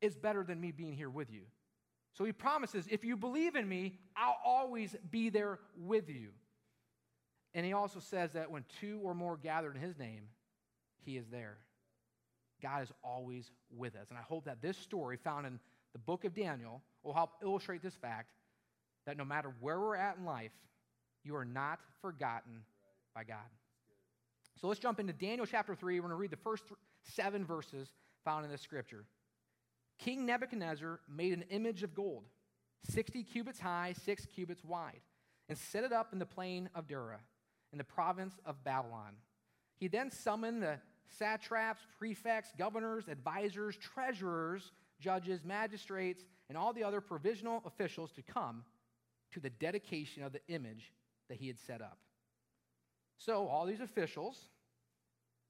is 0.00 0.16
better 0.16 0.44
than 0.44 0.60
me 0.60 0.72
being 0.72 0.94
here 0.94 1.10
with 1.10 1.32
you. 1.32 1.42
So 2.14 2.24
he 2.24 2.32
promises, 2.32 2.86
if 2.90 3.04
you 3.04 3.16
believe 3.16 3.54
in 3.54 3.68
me, 3.68 3.98
I'll 4.16 4.38
always 4.44 4.96
be 5.10 5.28
there 5.28 5.60
with 5.76 6.08
you. 6.08 6.30
And 7.54 7.64
he 7.64 7.72
also 7.72 8.00
says 8.00 8.32
that 8.32 8.50
when 8.50 8.64
two 8.80 9.00
or 9.02 9.14
more 9.14 9.36
gathered 9.36 9.76
in 9.76 9.82
his 9.82 9.98
name, 9.98 10.24
he 11.04 11.16
is 11.16 11.26
there. 11.28 11.58
God 12.60 12.82
is 12.82 12.92
always 13.02 13.50
with 13.70 13.94
us. 13.94 14.08
And 14.10 14.18
I 14.18 14.22
hope 14.22 14.44
that 14.46 14.60
this 14.60 14.76
story 14.76 15.16
found 15.16 15.46
in 15.46 15.60
the 15.92 15.98
book 15.98 16.24
of 16.24 16.34
Daniel 16.34 16.82
will 17.02 17.14
help 17.14 17.30
illustrate 17.42 17.82
this 17.82 17.94
fact 17.94 18.28
that 19.06 19.16
no 19.16 19.24
matter 19.24 19.52
where 19.60 19.78
we're 19.80 19.96
at 19.96 20.18
in 20.18 20.24
life, 20.24 20.52
you 21.24 21.36
are 21.36 21.44
not 21.44 21.78
forgotten 22.02 22.64
by 23.14 23.24
God. 23.24 23.38
So 24.60 24.66
let's 24.66 24.80
jump 24.80 24.98
into 24.98 25.12
Daniel 25.12 25.46
chapter 25.46 25.74
3. 25.74 25.94
We're 25.94 26.08
going 26.08 26.10
to 26.10 26.16
read 26.16 26.30
the 26.30 26.36
first 26.36 26.64
seven 27.14 27.44
verses 27.44 27.88
found 28.24 28.44
in 28.44 28.50
this 28.50 28.60
scripture. 28.60 29.04
King 29.98 30.26
Nebuchadnezzar 30.26 31.00
made 31.08 31.32
an 31.32 31.44
image 31.50 31.82
of 31.82 31.94
gold, 31.94 32.24
60 32.90 33.24
cubits 33.24 33.58
high, 33.58 33.94
six 34.04 34.26
cubits 34.26 34.64
wide, 34.64 35.00
and 35.48 35.58
set 35.58 35.84
it 35.84 35.92
up 35.92 36.12
in 36.12 36.18
the 36.18 36.26
plain 36.26 36.68
of 36.74 36.86
Dura, 36.86 37.18
in 37.72 37.78
the 37.78 37.84
province 37.84 38.34
of 38.44 38.62
Babylon. 38.64 39.16
He 39.76 39.88
then 39.88 40.10
summoned 40.10 40.62
the 40.62 40.78
satraps, 41.18 41.82
prefects, 41.98 42.52
governors, 42.56 43.08
advisors, 43.08 43.76
treasurers, 43.76 44.72
judges, 45.00 45.44
magistrates, 45.44 46.24
and 46.48 46.56
all 46.56 46.72
the 46.72 46.84
other 46.84 47.00
provisional 47.00 47.62
officials 47.66 48.12
to 48.12 48.22
come 48.22 48.64
to 49.32 49.40
the 49.40 49.50
dedication 49.50 50.22
of 50.22 50.32
the 50.32 50.40
image 50.48 50.92
that 51.28 51.38
he 51.38 51.46
had 51.46 51.58
set 51.58 51.80
up. 51.80 51.98
So, 53.18 53.46
all 53.48 53.66
these 53.66 53.80
officials 53.80 54.38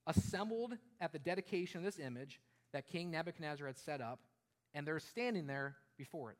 assembled 0.07 0.75
at 1.00 1.12
the 1.12 1.19
dedication 1.19 1.78
of 1.78 1.85
this 1.85 1.99
image 1.99 2.40
that 2.73 2.87
King 2.87 3.11
Nebuchadnezzar 3.11 3.67
had 3.67 3.78
set 3.78 4.00
up, 4.00 4.21
and 4.75 4.87
they're 4.87 5.01
standing 5.01 5.47
there 5.47 5.77
before 5.97 6.31
it. 6.31 6.39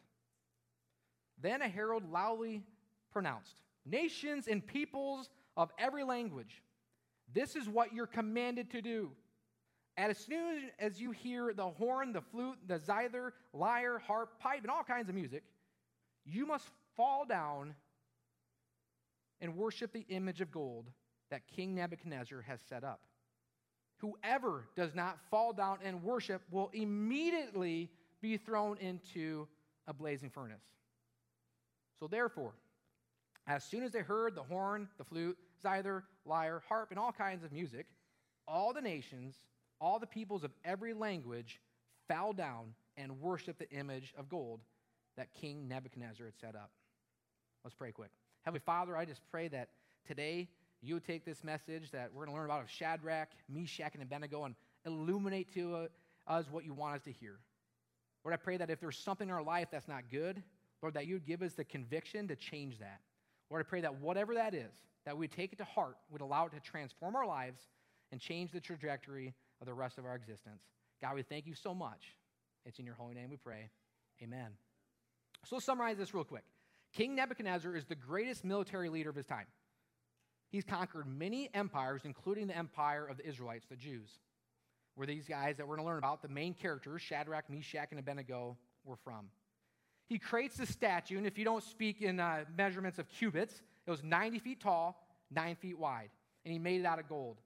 Then 1.41 1.63
a 1.63 1.69
herald 1.69 2.11
loudly 2.11 2.63
pronounced 3.11 3.61
Nations 3.89 4.49
and 4.49 4.67
peoples 4.67 5.31
of 5.57 5.71
every 5.79 6.05
language, 6.05 6.63
this 7.33 7.57
is 7.57 7.69
what 7.69 7.93
you're 7.93 8.07
commanded 8.07 8.71
to 8.73 8.83
do. 8.83 9.11
And 9.97 10.11
as 10.11 10.19
soon 10.19 10.71
as 10.79 11.01
you 11.01 11.11
hear 11.11 11.53
the 11.53 11.67
horn, 11.67 12.13
the 12.13 12.21
flute, 12.21 12.59
the 12.67 12.79
zither, 12.79 13.35
lyre, 13.53 13.99
harp, 13.99 14.39
pipe, 14.39 14.61
and 14.61 14.71
all 14.71 14.85
kinds 14.85 15.09
of 15.09 15.15
music, 15.15 15.43
you 16.25 16.47
must 16.47 16.69
fall 16.97 17.25
down 17.25 17.75
and 19.41 19.57
worship 19.57 19.93
the 19.93 20.07
image 20.09 20.41
of 20.41 20.53
gold 20.53 20.91
that 21.31 21.49
King 21.49 21.75
Nebuchadnezzar 21.75 22.43
has 22.43 22.61
set 22.69 22.85
up. 22.85 23.01
Whoever 23.97 24.69
does 24.77 24.95
not 24.95 25.19
fall 25.31 25.53
down 25.53 25.79
and 25.83 26.03
worship 26.03 26.43
will 26.51 26.71
immediately 26.73 27.91
be 28.21 28.37
thrown 28.37 28.79
into 28.79 29.47
a 29.87 29.93
blazing 29.93 30.31
furnace. 30.31 30.63
So, 32.01 32.07
therefore, 32.07 32.53
as 33.47 33.65
soon 33.65 33.83
as 33.83 33.93
they 33.93 34.01
heard 34.01 34.35
the 34.35 34.43
horn, 34.43 34.89
the 34.99 35.05
flute, 35.05 35.37
zither, 35.63 36.05
lyre, 36.25 36.63
harp, 36.69 36.91
and 36.91 36.99
all 36.99 37.13
kinds 37.13 37.43
of 37.45 37.53
music, 37.53 37.87
all 38.47 38.73
the 38.73 38.81
nations, 38.81 39.37
all 39.81 39.99
the 39.99 40.07
peoples 40.07 40.45
of 40.45 40.51
every 40.65 40.93
language 40.93 41.61
fell 42.07 42.33
down 42.33 42.75
and 42.97 43.21
worshiped 43.21 43.59
the 43.59 43.71
image 43.71 44.13
of 44.19 44.29
gold 44.29 44.61
that 45.17 45.33
King 45.35 45.69
Nebuchadnezzar 45.69 46.27
had 46.27 46.39
set 46.39 46.55
up. 46.55 46.71
Let's 47.65 47.75
pray 47.75 47.93
quick. 47.93 48.11
Heavenly 48.45 48.63
Father, 48.65 48.97
I 48.97 49.05
just 49.05 49.21
pray 49.31 49.49
that 49.49 49.71
today 50.07 50.49
you 50.81 50.95
would 50.95 51.05
take 51.05 51.25
this 51.25 51.43
message 51.43 51.91
that 51.91 52.11
we're 52.13 52.25
going 52.25 52.35
to 52.35 52.41
learn 52.41 52.51
about 52.51 52.63
of 52.63 52.71
Shadrach, 52.71 53.29
Meshach, 53.49 53.95
and 53.95 54.03
Abednego 54.03 54.45
and 54.45 54.55
illuminate 54.87 55.53
to 55.55 55.75
uh, 55.75 55.87
us 56.27 56.47
what 56.51 56.65
you 56.65 56.73
want 56.73 56.97
us 56.97 57.03
to 57.03 57.13
hear. 57.13 57.39
Lord, 58.25 58.35
I 58.35 58.37
pray 58.37 58.57
that 58.57 58.71
if 58.71 58.81
there's 58.81 58.99
something 58.99 59.29
in 59.29 59.35
our 59.35 59.43
life 59.43 59.69
that's 59.71 59.89
not 59.89 60.11
good, 60.11 60.43
Lord, 60.83 60.95
that 60.95 61.07
you 61.07 61.15
would 61.15 61.27
give 61.27 61.43
us 61.43 61.55
the 61.55 61.65
conviction 61.65 62.29
to 62.29 62.37
change 62.37 62.79
that. 62.79 63.01
Lord, 63.51 63.65
I 63.65 63.69
pray 63.69 63.81
that 63.81 64.01
whatever 64.01 64.35
that 64.35 64.55
is, 64.55 64.73
that 65.05 65.17
we 65.17 65.29
take 65.29 65.53
it 65.53 65.59
to 65.59 65.65
heart, 65.65 65.97
would 66.11 66.21
allow 66.21 66.47
it 66.47 66.53
to 66.53 66.61
transform 66.61 67.17
our 67.17 67.27
lives 67.27 67.61
and 68.13 68.21
change 68.21 68.53
the 68.53 68.61
trajectory 68.61 69.35
of 69.61 69.67
the 69.67 69.75
rest 69.75 69.99
of 69.99 70.05
our 70.05 70.15
existence. 70.15 70.63
God, 71.01 71.15
we 71.15 71.23
thank 71.23 71.47
you 71.47 71.55
so 71.55 71.75
much. 71.75 72.17
It's 72.67 72.79
in 72.79 72.85
your 72.85 72.95
holy 72.95 73.15
name 73.15 73.31
we 73.31 73.37
pray. 73.37 73.71
Amen. 74.23 74.49
So 75.45 75.57
let's 75.57 75.67
summarize 75.67 75.97
this 75.97 76.13
real 76.13 76.25
quick. 76.25 76.45
King 76.93 77.15
Nebuchadnezzar 77.15 77.75
is 77.77 77.85
the 77.85 77.95
greatest 77.95 78.45
military 78.45 78.89
leader 78.89 79.11
of 79.11 79.17
his 79.17 79.27
time. 79.27 79.47
He's 80.51 80.65
conquered 80.65 81.07
many 81.07 81.51
empires, 81.55 82.03
including 82.05 82.47
the 82.47 82.57
empire 82.57 83.07
of 83.07 83.19
the 83.19 83.29
Israelites, 83.29 83.67
the 83.69 83.77
Jews, 83.77 84.19
where 84.99 85.07
these 85.07 85.29
guys 85.29 85.57
that 85.57 85.67
we're 85.67 85.77
going 85.77 85.87
to 85.87 85.91
learn 85.91 85.99
about, 85.99 86.23
the 86.23 86.29
main 86.29 86.55
characters, 86.55 87.01
Shadrach, 87.01 87.49
Meshach, 87.49 87.89
and 87.91 88.01
Abednego, 88.01 88.57
were 88.85 88.97
from. 88.97 89.31
He 90.09 90.19
creates 90.19 90.57
the 90.57 90.67
statue, 90.67 91.19
and 91.19 91.27
if 91.27 91.39
you 91.39 91.45
don't 91.45 91.63
speak 91.63 92.03
in 92.03 92.19
uh, 92.19 92.45
measurements 92.57 92.99
of 92.99 93.09
cubits, 93.09 93.63
it 93.87 93.91
was 93.91 94.03
90 94.03 94.41
feet 94.41 94.61
tall, 94.61 95.07
9 95.31 95.57
feet 95.57 95.79
wide, 95.79 96.11
and 96.45 96.53
he 96.53 96.59
made 96.59 96.81
it 96.81 96.85
out 96.85 96.99
of 96.99 97.09
gold. 97.09 97.37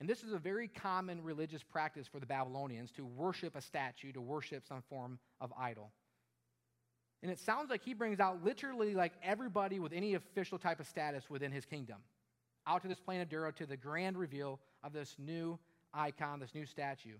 And 0.00 0.08
this 0.08 0.24
is 0.24 0.32
a 0.32 0.38
very 0.38 0.66
common 0.66 1.22
religious 1.22 1.62
practice 1.62 2.08
for 2.08 2.18
the 2.18 2.26
Babylonians 2.26 2.90
to 2.92 3.04
worship 3.04 3.54
a 3.54 3.60
statue, 3.60 4.12
to 4.12 4.20
worship 4.20 4.66
some 4.66 4.82
form 4.88 5.18
of 5.40 5.52
idol. 5.58 5.92
And 7.22 7.30
it 7.30 7.38
sounds 7.38 7.70
like 7.70 7.84
he 7.84 7.94
brings 7.94 8.18
out 8.18 8.42
literally 8.42 8.94
like 8.94 9.12
everybody 9.22 9.78
with 9.78 9.92
any 9.92 10.14
official 10.14 10.58
type 10.58 10.80
of 10.80 10.86
status 10.86 11.28
within 11.28 11.52
his 11.52 11.66
kingdom 11.66 11.98
out 12.66 12.82
to 12.82 12.88
this 12.88 13.00
plain 13.00 13.20
of 13.20 13.28
Dura 13.28 13.52
to 13.52 13.66
the 13.66 13.76
grand 13.76 14.16
reveal 14.16 14.60
of 14.82 14.92
this 14.92 15.16
new 15.18 15.58
icon, 15.94 16.40
this 16.40 16.54
new 16.54 16.66
statue. 16.66 17.16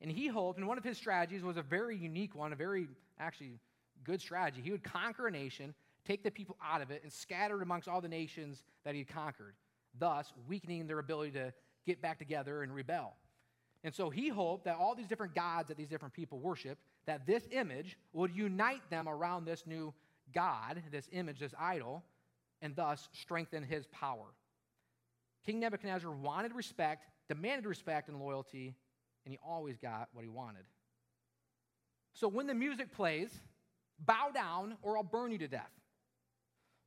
And 0.00 0.10
he 0.10 0.28
hoped, 0.28 0.58
and 0.58 0.66
one 0.66 0.78
of 0.78 0.84
his 0.84 0.96
strategies 0.96 1.42
was 1.42 1.56
a 1.56 1.62
very 1.62 1.96
unique 1.96 2.34
one, 2.34 2.52
a 2.52 2.56
very 2.56 2.88
actually 3.18 3.58
good 4.04 4.20
strategy. 4.20 4.62
He 4.62 4.70
would 4.70 4.82
conquer 4.84 5.26
a 5.26 5.30
nation, 5.30 5.74
take 6.06 6.24
the 6.24 6.30
people 6.30 6.56
out 6.64 6.80
of 6.80 6.90
it, 6.90 7.02
and 7.02 7.12
scatter 7.12 7.60
it 7.60 7.62
amongst 7.62 7.86
all 7.86 8.00
the 8.00 8.08
nations 8.08 8.62
that 8.84 8.94
he 8.94 9.04
conquered, 9.04 9.54
thus 9.98 10.32
weakening 10.48 10.86
their 10.86 10.98
ability 10.98 11.32
to 11.32 11.52
get 11.86 12.00
back 12.00 12.18
together 12.18 12.62
and 12.62 12.74
rebel. 12.74 13.12
And 13.84 13.94
so 13.94 14.10
he 14.10 14.28
hoped 14.28 14.64
that 14.64 14.76
all 14.76 14.94
these 14.94 15.06
different 15.06 15.34
gods 15.34 15.68
that 15.68 15.76
these 15.76 15.88
different 15.88 16.14
people 16.14 16.38
worshiped, 16.38 16.82
that 17.06 17.26
this 17.26 17.48
image 17.50 17.98
would 18.12 18.34
unite 18.34 18.88
them 18.90 19.08
around 19.08 19.44
this 19.44 19.66
new 19.66 19.92
God, 20.34 20.82
this 20.90 21.08
image, 21.12 21.40
this 21.40 21.54
idol, 21.58 22.04
and 22.62 22.76
thus 22.76 23.08
strengthen 23.12 23.62
his 23.62 23.86
power. 23.86 24.26
King 25.44 25.60
Nebuchadnezzar 25.60 26.10
wanted 26.10 26.54
respect, 26.54 27.06
demanded 27.28 27.66
respect 27.66 28.08
and 28.08 28.20
loyalty, 28.20 28.74
and 29.24 29.32
he 29.32 29.38
always 29.44 29.76
got 29.78 30.08
what 30.12 30.22
he 30.22 30.28
wanted. 30.28 30.64
So 32.12 32.28
when 32.28 32.46
the 32.46 32.54
music 32.54 32.92
plays, 32.92 33.30
bow 33.98 34.30
down 34.34 34.76
or 34.82 34.96
I'll 34.96 35.02
burn 35.02 35.32
you 35.32 35.38
to 35.38 35.48
death. 35.48 35.70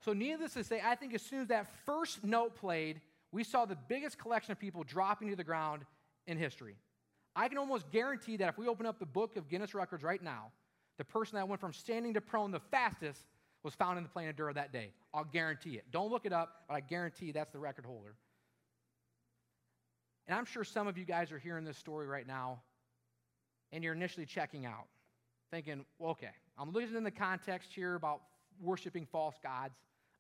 So, 0.03 0.11
needless 0.11 0.53
to 0.53 0.65
say, 0.65 0.81
I 0.83 0.95
think 0.95 1.13
as 1.13 1.21
soon 1.21 1.39
as 1.39 1.47
that 1.47 1.67
first 1.85 2.25
note 2.25 2.57
played, 2.57 2.99
we 3.31 3.43
saw 3.45 3.63
the 3.63 3.77
biggest 3.87 4.17
collection 4.17 4.51
of 4.51 4.59
people 4.59 4.83
dropping 4.83 5.29
to 5.29 5.35
the 5.35 5.45
ground 5.45 5.83
in 6.27 6.37
history. 6.37 6.75
I 7.35 7.47
can 7.47 7.57
almost 7.57 7.89
guarantee 7.89 8.37
that 8.37 8.49
if 8.49 8.57
we 8.57 8.67
open 8.67 8.85
up 8.85 8.99
the 8.99 9.05
book 9.05 9.37
of 9.37 9.47
Guinness 9.47 9.73
Records 9.73 10.03
right 10.03 10.21
now, 10.21 10.51
the 10.97 11.05
person 11.05 11.37
that 11.37 11.47
went 11.47 11.61
from 11.61 11.71
standing 11.71 12.13
to 12.15 12.21
prone 12.21 12.51
the 12.51 12.59
fastest 12.59 13.21
was 13.63 13.73
found 13.73 13.97
in 13.97 14.03
the 14.03 14.09
plain 14.09 14.27
of 14.27 14.35
Dura 14.35 14.53
that 14.53 14.73
day. 14.73 14.91
I'll 15.13 15.23
guarantee 15.23 15.75
it. 15.75 15.85
Don't 15.89 16.11
look 16.11 16.25
it 16.25 16.33
up, 16.33 16.63
but 16.67 16.75
I 16.75 16.81
guarantee 16.81 17.31
that's 17.31 17.51
the 17.51 17.59
record 17.59 17.85
holder. 17.85 18.15
And 20.27 20.37
I'm 20.37 20.45
sure 20.45 20.63
some 20.63 20.87
of 20.87 20.97
you 20.97 21.05
guys 21.05 21.31
are 21.31 21.39
hearing 21.39 21.65
this 21.65 21.77
story 21.77 22.07
right 22.07 22.25
now, 22.25 22.61
and 23.71 23.83
you're 23.83 23.93
initially 23.93 24.25
checking 24.25 24.65
out, 24.65 24.87
thinking, 25.51 25.85
well, 25.99 26.11
okay, 26.11 26.29
I'm 26.57 26.71
looking 26.71 26.95
in 26.95 27.03
the 27.03 27.11
context 27.11 27.71
here 27.73 27.95
about 27.95 28.21
worshiping 28.61 29.05
false 29.11 29.35
gods, 29.43 29.75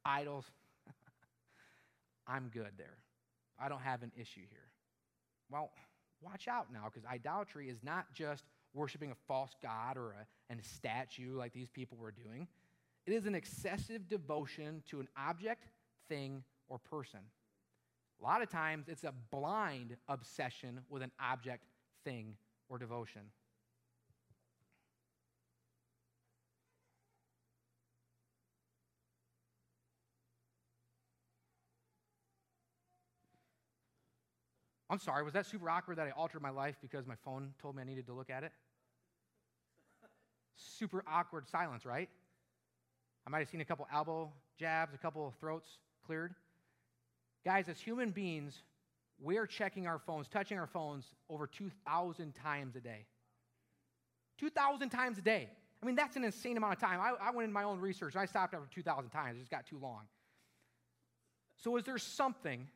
idols. 0.05 0.45
I'm 2.27 2.49
good 2.53 2.71
there. 2.77 2.97
I 3.59 3.69
don't 3.69 3.81
have 3.81 4.03
an 4.03 4.11
issue 4.15 4.41
here. 4.49 4.67
Well, 5.49 5.71
watch 6.21 6.47
out 6.47 6.67
now, 6.73 6.85
because 6.91 7.05
idolatry 7.09 7.69
is 7.69 7.77
not 7.83 8.05
just 8.13 8.43
worshiping 8.73 9.11
a 9.11 9.15
false 9.27 9.55
god 9.61 9.97
or 9.97 10.15
a, 10.19 10.53
a 10.53 10.63
statue 10.63 11.37
like 11.37 11.53
these 11.53 11.69
people 11.69 11.97
were 11.97 12.11
doing. 12.11 12.47
It 13.05 13.13
is 13.13 13.25
an 13.25 13.35
excessive 13.35 14.07
devotion 14.07 14.83
to 14.89 14.99
an 14.99 15.07
object, 15.17 15.67
thing, 16.07 16.43
or 16.69 16.77
person. 16.77 17.19
A 18.23 18.25
lot 18.25 18.41
of 18.41 18.49
times, 18.49 18.87
it's 18.87 19.03
a 19.03 19.13
blind 19.31 19.97
obsession 20.07 20.79
with 20.89 21.01
an 21.01 21.11
object, 21.19 21.65
thing, 22.05 22.37
or 22.69 22.77
devotion. 22.77 23.21
I'm 34.89 34.99
sorry, 34.99 35.23
was 35.23 35.33
that 35.33 35.45
super 35.45 35.69
awkward 35.69 35.97
that 35.97 36.07
I 36.07 36.11
altered 36.11 36.41
my 36.41 36.49
life 36.49 36.77
because 36.81 37.05
my 37.05 37.15
phone 37.25 37.53
told 37.61 37.75
me 37.75 37.81
I 37.81 37.85
needed 37.85 38.05
to 38.07 38.13
look 38.13 38.29
at 38.29 38.43
it? 38.43 38.51
super 40.55 41.03
awkward 41.07 41.47
silence, 41.49 41.85
right? 41.85 42.09
I 43.25 43.29
might 43.29 43.39
have 43.39 43.49
seen 43.49 43.61
a 43.61 43.65
couple 43.65 43.87
elbow 43.91 44.31
jabs, 44.59 44.93
a 44.93 44.97
couple 44.97 45.33
throats 45.39 45.67
cleared. 46.05 46.35
Guys, 47.45 47.67
as 47.67 47.79
human 47.79 48.11
beings, 48.11 48.63
we're 49.19 49.45
checking 49.45 49.87
our 49.87 49.99
phones, 49.99 50.27
touching 50.27 50.57
our 50.57 50.67
phones 50.67 51.05
over 51.29 51.47
2,000 51.47 52.33
times 52.33 52.75
a 52.75 52.81
day. 52.81 53.05
2,000 54.39 54.89
times 54.89 55.17
a 55.17 55.21
day. 55.21 55.49
I 55.81 55.85
mean, 55.85 55.95
that's 55.95 56.15
an 56.15 56.23
insane 56.23 56.55
amount 56.57 56.73
of 56.73 56.79
time. 56.79 56.99
I, 57.01 57.13
I 57.21 57.31
went 57.31 57.47
in 57.47 57.53
my 57.53 57.63
own 57.63 57.79
research 57.79 58.13
and 58.13 58.21
I 58.21 58.25
stopped 58.25 58.53
after 58.53 58.67
2,000 58.73 59.09
times. 59.09 59.37
It 59.37 59.39
just 59.39 59.51
got 59.51 59.65
too 59.67 59.77
long. 59.77 60.03
So, 61.57 61.75
is 61.77 61.83
there 61.83 61.97
something 61.97 62.67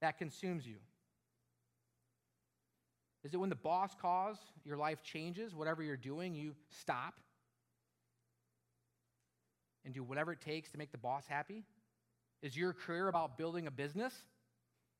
that 0.00 0.18
consumes 0.18 0.66
you? 0.66 0.76
Is 3.24 3.32
it 3.32 3.36
when 3.36 3.50
the 3.50 3.56
boss 3.56 3.94
calls, 4.00 4.36
your 4.64 4.76
life 4.76 5.02
changes, 5.02 5.54
whatever 5.54 5.82
you're 5.82 5.96
doing, 5.96 6.34
you 6.34 6.54
stop 6.70 7.14
and 9.84 9.94
do 9.94 10.02
whatever 10.02 10.32
it 10.32 10.40
takes 10.40 10.70
to 10.72 10.78
make 10.78 10.92
the 10.92 10.98
boss 10.98 11.26
happy? 11.26 11.64
Is 12.42 12.56
your 12.56 12.72
career 12.72 13.08
about 13.08 13.38
building 13.38 13.66
a 13.66 13.70
business? 13.70 14.12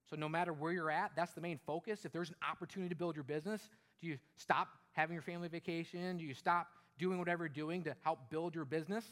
So, 0.08 0.16
no 0.16 0.28
matter 0.28 0.52
where 0.52 0.72
you're 0.72 0.90
at, 0.90 1.12
that's 1.16 1.32
the 1.32 1.40
main 1.40 1.58
focus. 1.66 2.04
If 2.04 2.12
there's 2.12 2.28
an 2.28 2.36
opportunity 2.48 2.88
to 2.90 2.94
build 2.94 3.16
your 3.16 3.24
business, 3.24 3.60
do 4.00 4.08
you 4.08 4.18
stop 4.36 4.68
having 4.92 5.14
your 5.14 5.22
family 5.22 5.48
vacation? 5.48 6.18
Do 6.18 6.24
you 6.24 6.34
stop 6.34 6.68
doing 6.98 7.18
whatever 7.18 7.44
you're 7.44 7.48
doing 7.48 7.82
to 7.84 7.94
help 8.02 8.30
build 8.30 8.54
your 8.54 8.64
business? 8.64 9.04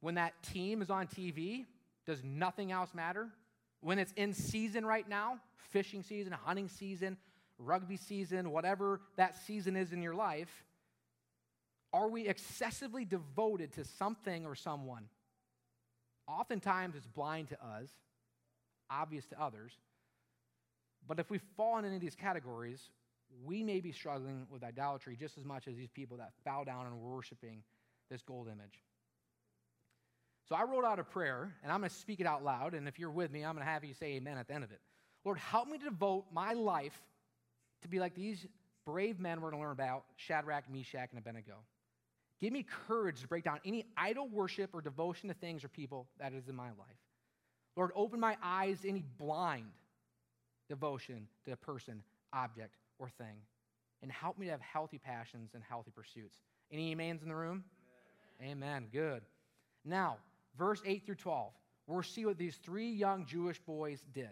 When 0.00 0.16
that 0.16 0.34
team 0.42 0.82
is 0.82 0.90
on 0.90 1.06
TV, 1.06 1.64
does 2.06 2.22
nothing 2.24 2.72
else 2.72 2.90
matter? 2.94 3.28
When 3.80 3.98
it's 3.98 4.12
in 4.16 4.32
season 4.32 4.84
right 4.84 5.08
now, 5.08 5.38
fishing 5.70 6.02
season, 6.02 6.32
hunting 6.32 6.68
season, 6.68 7.16
rugby 7.58 7.96
season, 7.96 8.50
whatever 8.50 9.00
that 9.16 9.36
season 9.46 9.76
is 9.76 9.92
in 9.92 10.02
your 10.02 10.14
life, 10.14 10.64
are 11.92 12.08
we 12.08 12.26
excessively 12.26 13.04
devoted 13.04 13.72
to 13.74 13.84
something 13.84 14.46
or 14.46 14.54
someone? 14.54 15.08
Oftentimes 16.38 16.96
it's 16.96 17.06
blind 17.06 17.48
to 17.48 17.64
us, 17.64 17.88
obvious 18.90 19.26
to 19.26 19.40
others. 19.40 19.72
But 21.06 21.18
if 21.18 21.30
we 21.30 21.38
fall 21.56 21.78
in 21.78 21.84
any 21.84 21.96
of 21.96 22.00
these 22.00 22.14
categories, 22.14 22.90
we 23.44 23.62
may 23.62 23.80
be 23.80 23.92
struggling 23.92 24.46
with 24.50 24.62
idolatry 24.62 25.16
just 25.16 25.36
as 25.36 25.44
much 25.44 25.68
as 25.68 25.76
these 25.76 25.90
people 25.90 26.16
that 26.18 26.32
bow 26.44 26.64
down 26.64 26.86
and 26.86 27.00
worshiping 27.00 27.62
this 28.10 28.22
gold 28.22 28.46
image. 28.46 28.82
So 30.48 30.54
I 30.54 30.64
wrote 30.64 30.84
out 30.84 30.98
a 30.98 31.04
prayer, 31.04 31.54
and 31.62 31.72
I'm 31.72 31.80
going 31.80 31.90
to 31.90 31.96
speak 31.96 32.20
it 32.20 32.26
out 32.26 32.44
loud. 32.44 32.74
And 32.74 32.88
if 32.88 32.98
you're 32.98 33.10
with 33.10 33.30
me, 33.30 33.44
I'm 33.44 33.54
going 33.54 33.64
to 33.64 33.70
have 33.70 33.84
you 33.84 33.94
say 33.94 34.14
amen 34.14 34.38
at 34.38 34.48
the 34.48 34.54
end 34.54 34.64
of 34.64 34.72
it. 34.72 34.80
Lord, 35.24 35.38
help 35.38 35.68
me 35.68 35.78
to 35.78 35.84
devote 35.84 36.26
my 36.32 36.52
life 36.52 37.00
to 37.82 37.88
be 37.88 38.00
like 38.00 38.14
these 38.14 38.46
brave 38.84 39.20
men 39.20 39.40
we're 39.40 39.50
going 39.50 39.60
to 39.60 39.66
learn 39.66 39.72
about 39.72 40.04
Shadrach, 40.16 40.64
Meshach, 40.70 41.10
and 41.10 41.18
Abednego. 41.18 41.54
Give 42.42 42.52
me 42.52 42.66
courage 42.88 43.20
to 43.20 43.28
break 43.28 43.44
down 43.44 43.60
any 43.64 43.86
idol 43.96 44.26
worship 44.26 44.70
or 44.74 44.80
devotion 44.80 45.28
to 45.28 45.34
things 45.34 45.62
or 45.62 45.68
people 45.68 46.08
that 46.18 46.32
is 46.32 46.48
in 46.48 46.56
my 46.56 46.70
life. 46.70 46.98
Lord, 47.76 47.92
open 47.94 48.18
my 48.18 48.36
eyes 48.42 48.80
to 48.80 48.88
any 48.88 49.04
blind 49.16 49.70
devotion 50.68 51.28
to 51.44 51.52
a 51.52 51.56
person, 51.56 52.02
object, 52.32 52.74
or 52.98 53.08
thing. 53.10 53.36
And 54.02 54.10
help 54.10 54.38
me 54.38 54.46
to 54.46 54.52
have 54.52 54.60
healthy 54.60 54.98
passions 54.98 55.52
and 55.54 55.62
healthy 55.62 55.92
pursuits. 55.94 56.36
Any 56.72 56.90
amens 56.90 57.22
in 57.22 57.28
the 57.28 57.36
room? 57.36 57.62
Amen. 58.40 58.64
Amen. 58.64 58.88
Good. 58.92 59.22
Now, 59.84 60.16
verse 60.58 60.82
8 60.84 61.06
through 61.06 61.14
12, 61.14 61.52
we'll 61.86 62.02
see 62.02 62.26
what 62.26 62.38
these 62.38 62.56
three 62.56 62.90
young 62.90 63.24
Jewish 63.24 63.60
boys 63.60 64.02
did. 64.12 64.30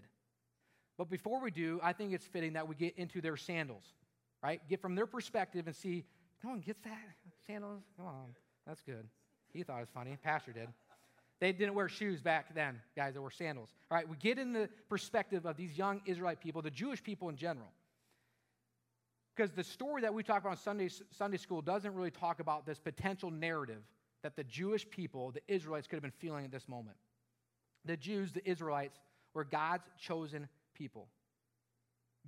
But 0.98 1.08
before 1.08 1.40
we 1.40 1.52
do, 1.52 1.78
I 1.80 1.92
think 1.92 2.12
it's 2.12 2.26
fitting 2.26 2.54
that 2.54 2.66
we 2.66 2.74
get 2.74 2.96
into 2.96 3.20
their 3.20 3.36
sandals, 3.36 3.84
right? 4.42 4.60
Get 4.68 4.82
from 4.82 4.96
their 4.96 5.06
perspective 5.06 5.68
and 5.68 5.76
see, 5.76 6.04
no 6.42 6.50
one 6.50 6.60
gets 6.60 6.80
that? 6.82 6.98
Sandals? 7.46 7.82
Come 7.96 8.06
on. 8.06 8.34
That's 8.66 8.82
good. 8.82 9.06
He 9.52 9.62
thought 9.62 9.78
it 9.78 9.80
was 9.80 9.88
funny. 9.92 10.16
Pastor 10.22 10.52
did. 10.52 10.68
They 11.40 11.52
didn't 11.52 11.74
wear 11.74 11.88
shoes 11.88 12.20
back 12.20 12.54
then, 12.54 12.80
guys. 12.94 13.14
They 13.14 13.20
wore 13.20 13.30
sandals. 13.30 13.70
All 13.90 13.96
right, 13.96 14.08
we 14.08 14.16
get 14.16 14.38
in 14.38 14.52
the 14.52 14.68
perspective 14.88 15.46
of 15.46 15.56
these 15.56 15.76
young 15.76 16.02
Israelite 16.04 16.40
people, 16.40 16.60
the 16.60 16.70
Jewish 16.70 17.02
people 17.02 17.30
in 17.30 17.36
general. 17.36 17.68
Because 19.34 19.50
the 19.52 19.64
story 19.64 20.02
that 20.02 20.12
we 20.12 20.22
talk 20.22 20.42
about 20.42 20.52
in 20.52 20.58
Sunday, 20.58 20.90
Sunday 21.16 21.38
school 21.38 21.62
doesn't 21.62 21.94
really 21.94 22.10
talk 22.10 22.40
about 22.40 22.66
this 22.66 22.78
potential 22.78 23.30
narrative 23.30 23.82
that 24.22 24.36
the 24.36 24.44
Jewish 24.44 24.88
people, 24.90 25.30
the 25.30 25.40
Israelites, 25.48 25.86
could 25.86 25.96
have 25.96 26.02
been 26.02 26.10
feeling 26.10 26.44
at 26.44 26.52
this 26.52 26.68
moment. 26.68 26.96
The 27.86 27.96
Jews, 27.96 28.32
the 28.32 28.46
Israelites, 28.48 28.98
were 29.32 29.44
God's 29.44 29.84
chosen 29.98 30.46
people. 30.74 31.08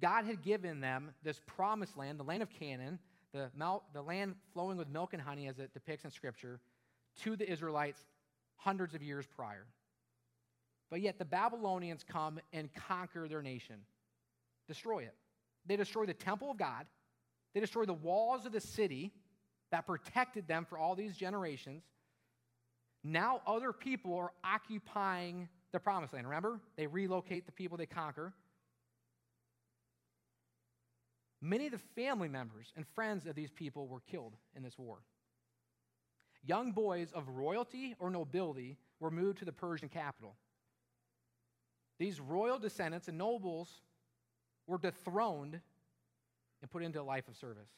God 0.01 0.25
had 0.25 0.43
given 0.43 0.81
them 0.81 1.11
this 1.23 1.39
promised 1.47 1.99
land, 1.99 2.19
the 2.19 2.25
land 2.25 2.43
of 2.43 2.49
Canaan, 2.49 2.99
the, 3.33 3.51
mel- 3.57 3.85
the 3.93 4.03
land 4.03 4.35
flowing 4.53 4.77
with 4.77 4.89
milk 4.89 5.13
and 5.13 5.23
honey, 5.23 5.49
as 5.49 5.59
it 5.59 5.73
depicts 5.73 6.05
in 6.05 6.11
Scripture, 6.11 6.61
to 7.23 7.37
the 7.37 7.51
Israelites 7.51 8.01
hundreds 8.57 8.95
of 8.95 9.03
years 9.03 9.27
prior. 9.27 9.67
But 10.91 11.01
yet 11.01 11.19
the 11.19 11.25
Babylonians 11.25 12.05
come 12.05 12.39
and 12.53 12.69
conquer 12.75 13.29
their 13.29 13.43
nation, 13.43 13.77
destroy 14.69 15.01
it. 15.01 15.15
They 15.67 15.77
destroy 15.77 16.07
the 16.07 16.15
temple 16.15 16.51
of 16.51 16.59
God, 16.59 16.87
they 17.55 17.61
destroy 17.61 17.85
the 17.85 17.93
walls 17.93 18.47
of 18.47 18.53
the 18.53 18.61
city, 18.61 19.13
that 19.73 19.87
protected 19.87 20.47
them 20.47 20.67
for 20.69 20.79
all 20.79 20.95
these 20.95 21.17
generations. 21.17 21.83
Now 23.03 23.41
other 23.47 23.73
people 23.73 24.15
are 24.17 24.31
occupying 24.45 25.49
the 25.73 25.81
promised 25.81 26.13
land. 26.13 26.29
Remember? 26.29 26.61
They 26.77 26.87
relocate 26.87 27.47
the 27.47 27.53
people 27.53 27.77
they 27.79 27.87
conquer. 27.87 28.33
Many 31.45 31.67
of 31.67 31.73
the 31.73 31.79
family 31.79 32.29
members 32.29 32.73
and 32.77 32.87
friends 32.87 33.27
of 33.27 33.35
these 33.35 33.51
people 33.51 33.89
were 33.89 34.01
killed 34.01 34.35
in 34.55 34.63
this 34.63 34.79
war. 34.79 34.99
Young 36.45 36.71
boys 36.71 37.11
of 37.13 37.29
royalty 37.29 37.97
or 37.99 38.11
nobility 38.11 38.79
were 39.01 39.11
moved 39.11 39.39
to 39.39 39.45
the 39.45 39.53
Persian 39.53 39.89
capital. 39.89 40.37
These 41.99 42.21
royal 42.21 42.61
descendants 42.61 43.09
and 43.09 43.19
nobles 43.19 43.81
were 44.69 44.79
dethroned 44.79 45.61
and 46.63 46.71
put 46.71 46.85
into 46.85 47.01
a 47.01 47.03
life 47.03 47.27
of 47.27 47.37
service. 47.37 47.71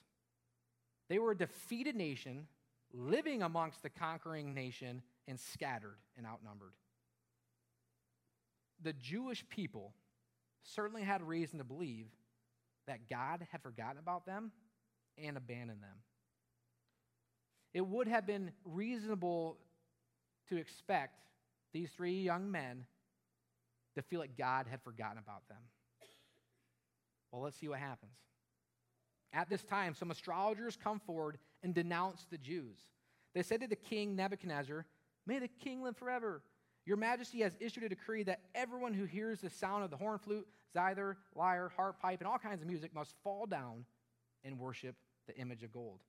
They 1.09 1.19
were 1.19 1.33
a 1.33 1.37
defeated 1.37 1.97
nation 1.97 2.47
living 2.93 3.43
amongst 3.43 3.83
the 3.83 3.91
conquering 3.91 4.53
nation 4.55 5.03
and 5.27 5.41
scattered 5.41 5.97
and 6.19 6.27
outnumbered. 6.27 6.75
The 8.83 8.93
Jewish 8.93 9.47
people 9.49 9.95
certainly 10.63 11.03
had 11.03 11.23
reason 11.23 11.59
to 11.59 11.65
believe 11.65 12.07
that 12.87 13.09
God 13.09 13.47
had 13.51 13.63
forgotten 13.63 13.99
about 13.99 14.27
them 14.27 14.53
and 15.17 15.37
abandoned 15.37 15.83
them. 15.83 15.97
It 17.73 17.87
would 17.87 18.09
have 18.09 18.27
been 18.27 18.53
reasonable 18.65 19.59
to 20.49 20.57
expect 20.57 21.19
these 21.73 21.91
three 21.91 22.21
young 22.23 22.51
men 22.51 22.87
to 23.97 24.03
feel 24.03 24.21
like 24.21 24.37
God 24.37 24.67
had 24.71 24.83
forgotten 24.83 25.19
about 25.19 25.49
them. 25.49 25.59
Well, 27.33 27.43
let's 27.43 27.59
see 27.59 27.69
what 27.69 27.81
happens. 27.81 28.13
At 29.33 29.51
this 29.51 29.65
time, 29.65 29.95
some 29.95 30.13
astrologers 30.13 30.79
come 30.83 31.01
forward 31.01 31.39
and 31.65 31.75
denounce 31.75 32.27
the 32.31 32.39
Jews. 32.39 32.79
They 33.35 33.43
said 33.43 33.61
to 33.63 33.67
the 33.67 33.75
king 33.75 34.15
Nebuchadnezzar, 34.15 34.87
May 35.27 35.41
the 35.41 35.49
king 35.49 35.83
live 35.83 35.97
forever. 35.97 36.43
Your 36.87 36.97
majesty 36.97 37.41
has 37.41 37.57
issued 37.61 37.85
a 37.85 37.89
decree 37.89 38.23
that 38.25 38.41
everyone 38.55 38.93
who 38.93 39.05
hears 39.05 39.41
the 39.41 39.51
sound 39.51 39.85
of 39.85 39.91
the 39.91 39.97
horn, 39.97 40.19
flute, 40.19 40.47
zither, 40.73 41.17
lyre, 41.35 41.73
harp, 41.77 42.01
pipe, 42.01 42.21
and 42.21 42.29
all 42.29 42.39
kinds 42.39 42.61
of 42.61 42.69
music 42.69 42.95
must 42.95 43.15
fall 43.23 43.47
down 43.47 43.85
and 44.45 44.59
worship 44.59 44.97
the 45.27 45.37
image 45.37 45.63
of 45.63 45.73
gold. 45.73 46.01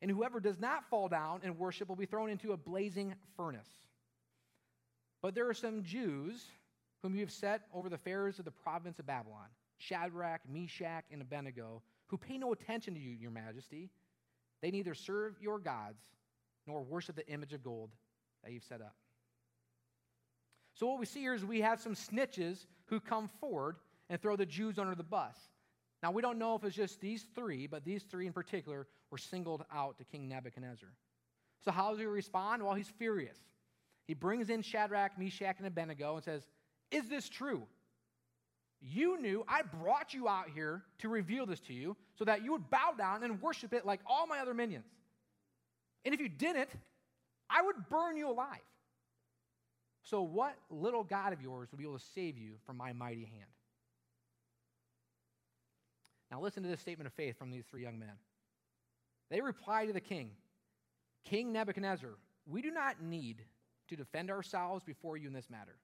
And 0.00 0.10
whoever 0.10 0.38
does 0.38 0.60
not 0.60 0.88
fall 0.88 1.08
down 1.08 1.40
and 1.42 1.58
worship 1.58 1.88
will 1.88 1.96
be 1.96 2.06
thrown 2.06 2.30
into 2.30 2.52
a 2.52 2.56
blazing 2.56 3.14
furnace. 3.36 3.68
But 5.22 5.34
there 5.34 5.48
are 5.48 5.54
some 5.54 5.82
Jews 5.82 6.44
whom 7.02 7.14
you 7.14 7.20
have 7.20 7.32
set 7.32 7.62
over 7.72 7.88
the 7.88 7.96
affairs 7.96 8.38
of 8.38 8.44
the 8.44 8.50
province 8.50 8.98
of 8.98 9.06
Babylon 9.06 9.48
Shadrach, 9.78 10.42
Meshach, 10.48 11.04
and 11.10 11.20
Abednego 11.20 11.82
who 12.06 12.18
pay 12.18 12.38
no 12.38 12.52
attention 12.52 12.94
to 12.94 13.00
you, 13.00 13.10
your 13.10 13.30
majesty. 13.30 13.90
They 14.62 14.70
neither 14.70 14.94
serve 14.94 15.34
your 15.40 15.58
gods 15.58 16.00
nor 16.66 16.82
worship 16.82 17.16
the 17.16 17.26
image 17.28 17.52
of 17.52 17.62
gold 17.62 17.90
that 18.42 18.52
you've 18.52 18.64
set 18.64 18.80
up. 18.80 18.94
So, 20.74 20.86
what 20.86 20.98
we 20.98 21.06
see 21.06 21.20
here 21.20 21.34
is 21.34 21.44
we 21.44 21.60
have 21.60 21.80
some 21.80 21.94
snitches 21.94 22.66
who 22.86 23.00
come 23.00 23.30
forward 23.40 23.76
and 24.10 24.20
throw 24.20 24.36
the 24.36 24.46
Jews 24.46 24.78
under 24.78 24.94
the 24.94 25.04
bus. 25.04 25.36
Now, 26.02 26.10
we 26.10 26.20
don't 26.20 26.38
know 26.38 26.54
if 26.54 26.64
it's 26.64 26.76
just 26.76 27.00
these 27.00 27.24
three, 27.34 27.66
but 27.66 27.84
these 27.84 28.02
three 28.02 28.26
in 28.26 28.32
particular 28.32 28.86
were 29.10 29.18
singled 29.18 29.64
out 29.72 29.96
to 29.98 30.04
King 30.04 30.28
Nebuchadnezzar. 30.28 30.90
So, 31.64 31.70
how 31.70 31.90
does 31.90 32.00
he 32.00 32.06
respond? 32.06 32.62
Well, 32.62 32.74
he's 32.74 32.88
furious. 32.88 33.38
He 34.06 34.14
brings 34.14 34.50
in 34.50 34.62
Shadrach, 34.62 35.18
Meshach, 35.18 35.56
and 35.58 35.66
Abednego 35.66 36.16
and 36.16 36.24
says, 36.24 36.46
Is 36.90 37.08
this 37.08 37.28
true? 37.28 37.62
You 38.80 39.18
knew 39.18 39.46
I 39.48 39.62
brought 39.62 40.12
you 40.12 40.28
out 40.28 40.50
here 40.54 40.82
to 40.98 41.08
reveal 41.08 41.46
this 41.46 41.60
to 41.60 41.72
you 41.72 41.96
so 42.18 42.24
that 42.26 42.44
you 42.44 42.52
would 42.52 42.68
bow 42.68 42.92
down 42.98 43.22
and 43.22 43.40
worship 43.40 43.72
it 43.72 43.86
like 43.86 44.00
all 44.06 44.26
my 44.26 44.40
other 44.40 44.52
minions. 44.52 44.84
And 46.04 46.12
if 46.12 46.20
you 46.20 46.28
didn't, 46.28 46.68
I 47.48 47.62
would 47.62 47.76
burn 47.88 48.18
you 48.18 48.28
alive. 48.28 48.60
So, 50.04 50.22
what 50.22 50.54
little 50.70 51.02
God 51.02 51.32
of 51.32 51.40
yours 51.40 51.70
will 51.70 51.78
be 51.78 51.84
able 51.84 51.98
to 51.98 52.04
save 52.14 52.36
you 52.36 52.52
from 52.66 52.76
my 52.76 52.92
mighty 52.92 53.24
hand? 53.24 53.50
Now, 56.30 56.40
listen 56.40 56.62
to 56.62 56.68
this 56.68 56.80
statement 56.80 57.06
of 57.06 57.14
faith 57.14 57.38
from 57.38 57.50
these 57.50 57.64
three 57.64 57.82
young 57.82 57.98
men. 57.98 58.12
They 59.30 59.40
reply 59.40 59.86
to 59.86 59.92
the 59.92 60.00
king 60.00 60.30
King 61.24 61.52
Nebuchadnezzar, 61.52 62.10
we 62.46 62.60
do 62.60 62.70
not 62.70 63.02
need 63.02 63.42
to 63.88 63.96
defend 63.96 64.30
ourselves 64.30 64.84
before 64.84 65.16
you 65.16 65.26
in 65.26 65.32
this 65.32 65.48
matter. 65.48 65.76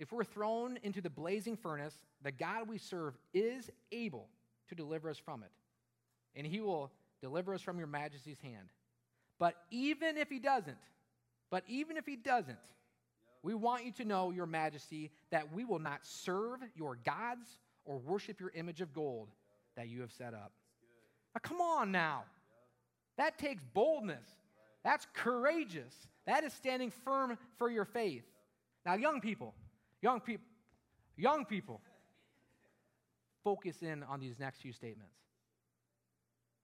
If 0.00 0.10
we're 0.10 0.24
thrown 0.24 0.78
into 0.82 1.00
the 1.00 1.10
blazing 1.10 1.56
furnace, 1.56 1.96
the 2.22 2.32
God 2.32 2.68
we 2.68 2.78
serve 2.78 3.16
is 3.32 3.70
able 3.92 4.28
to 4.68 4.74
deliver 4.74 5.08
us 5.08 5.18
from 5.18 5.44
it, 5.44 5.52
and 6.34 6.46
he 6.46 6.60
will 6.60 6.90
deliver 7.20 7.54
us 7.54 7.62
from 7.62 7.78
your 7.78 7.86
majesty's 7.86 8.40
hand. 8.40 8.68
But 9.38 9.54
even 9.70 10.16
if 10.16 10.28
he 10.28 10.40
doesn't, 10.40 10.76
but 11.50 11.62
even 11.68 11.96
if 11.96 12.06
he 12.06 12.16
doesn't, 12.16 12.58
we 13.44 13.54
want 13.54 13.84
you 13.84 13.92
to 13.92 14.06
know, 14.06 14.30
your 14.30 14.46
majesty, 14.46 15.10
that 15.30 15.52
we 15.52 15.66
will 15.66 15.78
not 15.78 16.00
serve 16.02 16.60
your 16.74 16.96
gods 17.04 17.46
or 17.84 17.98
worship 17.98 18.40
your 18.40 18.50
image 18.54 18.80
of 18.80 18.94
gold 18.94 19.28
that 19.76 19.88
you 19.88 20.00
have 20.00 20.10
set 20.12 20.32
up. 20.32 20.50
Now, 21.34 21.40
come 21.42 21.60
on 21.60 21.92
now. 21.92 22.24
That 23.18 23.38
takes 23.38 23.62
boldness. 23.74 24.26
That's 24.82 25.06
courageous. 25.12 25.94
That 26.26 26.42
is 26.42 26.54
standing 26.54 26.90
firm 26.90 27.36
for 27.58 27.70
your 27.70 27.84
faith. 27.84 28.24
Now, 28.86 28.94
young 28.94 29.20
people, 29.20 29.52
young 30.00 30.20
people, 30.20 30.46
young 31.18 31.44
people, 31.44 31.82
focus 33.44 33.82
in 33.82 34.04
on 34.04 34.20
these 34.20 34.38
next 34.40 34.62
few 34.62 34.72
statements. 34.72 35.12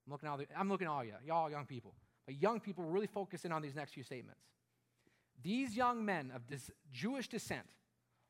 I'm 0.07 0.13
looking, 0.13 0.31
all 0.31 0.39
the, 0.39 0.47
I'm 0.57 0.71
looking 0.71 0.87
at 0.87 0.91
all 0.91 1.05
you, 1.05 1.13
y'all 1.27 1.51
young 1.51 1.67
people. 1.67 1.93
But 2.25 2.41
young 2.41 2.59
people 2.59 2.85
really 2.85 3.07
focus 3.07 3.45
in 3.45 3.53
on 3.53 3.61
these 3.61 3.75
next 3.75 3.93
few 3.93 4.03
statements. 4.03 4.41
These 5.43 5.77
young 5.77 6.05
men 6.05 6.33
of 6.35 6.43
Jewish 6.93 7.29
descent 7.29 7.67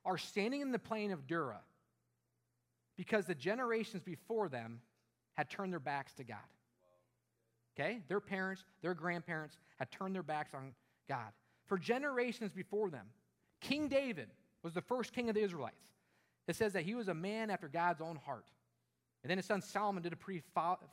are 0.05 0.19
standing 0.19 0.61
in 0.61 0.73
the 0.73 0.79
plain 0.79 1.11
of 1.11 1.27
Dura 1.27 1.61
because 2.97 3.27
the 3.27 3.35
generations 3.35 4.03
before 4.03 4.49
them 4.49 4.81
had 5.35 5.49
turned 5.49 5.73
their 5.73 5.81
backs 5.81 6.13
to 6.15 6.25
God. 6.25 6.39
Okay? 7.79 8.01
Their 8.09 8.21
parents, 8.21 8.65
their 8.83 8.95
grandparents 8.95 9.57
had 9.79 9.91
turned 9.91 10.15
their 10.15 10.23
backs 10.23 10.55
on 10.55 10.73
God. 11.09 11.33
For 11.67 11.79
generations 11.79 12.53
before 12.53 12.91
them, 12.91 13.07
King 13.61 13.89
David 13.89 14.29
was 14.63 14.75
the 14.75 14.83
first 14.83 15.13
king 15.13 15.29
of 15.29 15.35
the 15.35 15.43
Israelites. 15.43 15.87
It 16.49 16.57
says 16.57 16.73
that 16.73 16.83
he 16.83 16.95
was 16.95 17.09
a 17.09 17.15
man 17.15 17.51
after 17.51 17.69
God's 17.69 18.01
own 18.01 18.17
heart. 18.17 18.47
And 19.23 19.31
then 19.31 19.39
his 19.39 19.47
son 19.47 19.63
Solomon 19.63 20.03
did 20.03 20.13
a 20.13 20.17
pretty 20.17 20.43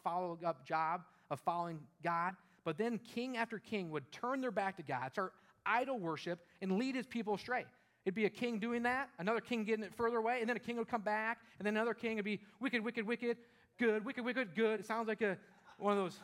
follow 0.04 0.38
up 0.46 0.66
job 0.66 1.02
of 1.30 1.40
following 1.40 1.80
God. 2.04 2.36
But 2.64 2.78
then 2.78 3.00
king 3.00 3.38
after 3.38 3.58
king 3.58 3.90
would 3.92 4.12
turn 4.12 4.42
their 4.42 4.52
back 4.52 4.78
to 4.78 4.84
God, 4.84 5.12
start 5.12 5.34
idol 5.68 6.00
worship, 6.00 6.40
and 6.62 6.78
lead 6.78 6.96
his 6.96 7.06
people 7.06 7.36
astray. 7.36 7.66
It'd 8.06 8.16
be 8.16 8.26
a 8.26 8.30
king 8.30 8.60
doing 8.60 8.84
that, 8.84 9.10
another 9.20 9.42
king 9.42 9.66
getting 9.66 9.84
it 9.84 9.94
further 9.94 10.18
away, 10.18 10.40
and 10.40 10.50
then 10.50 10.56
a 10.56 10.62
king 10.62 10.78
would 10.78 10.88
come 10.88 11.02
back, 11.02 11.40
and 11.60 11.66
then 11.66 11.76
another 11.76 11.94
king 11.94 12.16
would 12.16 12.26
be 12.26 12.40
wicked, 12.62 12.84
wicked, 12.84 13.06
wicked, 13.06 13.38
good, 13.78 14.06
wicked, 14.06 14.24
wicked, 14.24 14.56
good. 14.56 14.80
It 14.80 14.86
sounds 14.86 15.08
like 15.08 15.22
a, 15.22 15.38
one 15.78 15.98
of 15.98 16.00
those 16.00 16.20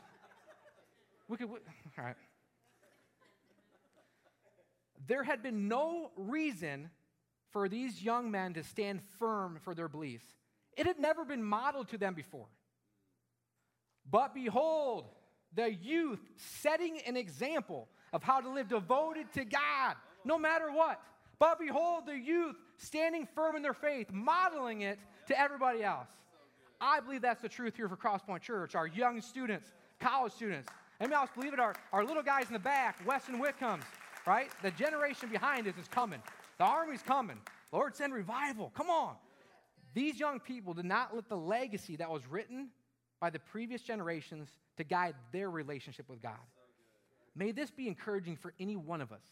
wicked, 1.27 1.49
wicked. 1.49 1.67
All 1.97 2.06
right. 2.06 2.15
There 5.08 5.23
had 5.23 5.43
been 5.43 5.67
no 5.67 6.12
reason 6.15 6.89
for 7.51 7.67
these 7.67 8.01
young 8.01 8.32
men 8.32 8.53
to 8.53 8.63
stand 8.63 9.01
firm 9.19 9.60
for 9.62 9.75
their 9.75 9.89
beliefs. 9.89 10.25
It 10.77 10.88
had 10.88 10.99
never 10.99 11.25
been 11.25 11.43
modeled 11.43 11.89
to 11.89 11.97
them 11.97 12.13
before. 12.13 12.47
But 14.10 14.34
behold, 14.34 15.10
the 15.53 15.73
youth 15.73 16.19
setting 16.36 16.99
an 17.06 17.15
example 17.15 17.89
of 18.13 18.23
how 18.23 18.39
to 18.39 18.49
live 18.49 18.69
devoted 18.69 19.32
to 19.34 19.43
God 19.43 19.95
no 20.23 20.38
matter 20.38 20.71
what. 20.71 21.02
But 21.39 21.60
behold, 21.60 22.06
the 22.06 22.17
youth 22.17 22.56
standing 22.78 23.28
firm 23.36 23.56
in 23.56 23.62
their 23.62 23.73
faith, 23.73 24.12
modeling 24.12 24.82
it 24.82 24.99
to 25.28 25.38
everybody 25.38 25.84
else. 25.84 26.08
I 26.80 26.99
believe 26.99 27.21
that's 27.21 27.41
the 27.41 27.49
truth 27.49 27.76
here 27.76 27.89
for 27.89 27.97
Crosspoint 27.97 28.41
Church. 28.41 28.76
Our 28.76 28.88
young 28.88 29.21
students, 29.21 29.71
college 29.99 30.34
students, 30.34 30.67
anybody 30.99 31.15
else 31.15 31.30
believe 31.36 31.54
it? 31.54 31.60
Our, 31.60 31.76
our 31.91 32.06
little 32.06 32.23
guys 32.23 32.47
in 32.47 32.54
the 32.54 32.60
back, 32.60 32.99
Weston 33.06 33.39
Whitcombs, 33.39 33.84
right? 34.28 34.49
The 34.62 34.71
generation 34.71 35.30
behind 35.30 35.67
us 35.67 35.76
is 35.80 35.88
coming. 35.88 36.21
The 36.58 36.65
army's 36.65 37.02
coming. 37.02 37.39
Lord, 37.71 37.95
send 37.95 38.13
revival. 38.13 38.71
Come 38.76 38.89
on. 38.89 39.15
These 39.93 40.19
young 40.19 40.39
people 40.39 40.73
did 40.73 40.86
not 40.86 41.15
let 41.15 41.30
the 41.30 41.38
legacy 41.38 41.95
that 41.97 42.10
was 42.10 42.28
written 42.28 42.69
by 43.19 43.30
the 43.30 43.39
previous 43.39 43.82
generations 43.82 44.49
to 44.78 44.84
guide 44.84 45.15
their 45.32 45.49
relationship 45.49 46.10
with 46.10 46.21
God. 46.21 46.34
May 47.35 47.51
this 47.51 47.71
be 47.71 47.87
encouraging 47.87 48.35
for 48.35 48.53
any 48.59 48.75
one 48.75 49.01
of 49.01 49.11
us 49.11 49.23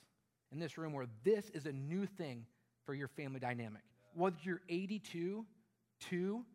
in 0.51 0.59
this 0.59 0.77
room 0.77 0.93
where 0.93 1.07
this 1.23 1.49
is 1.51 1.65
a 1.65 1.71
new 1.71 2.05
thing 2.05 2.45
for 2.85 2.93
your 2.93 3.07
family 3.07 3.39
dynamic. 3.39 3.81
Whether 4.13 4.37
you're 4.43 4.61
82, 4.69 5.45
2, 6.09 6.45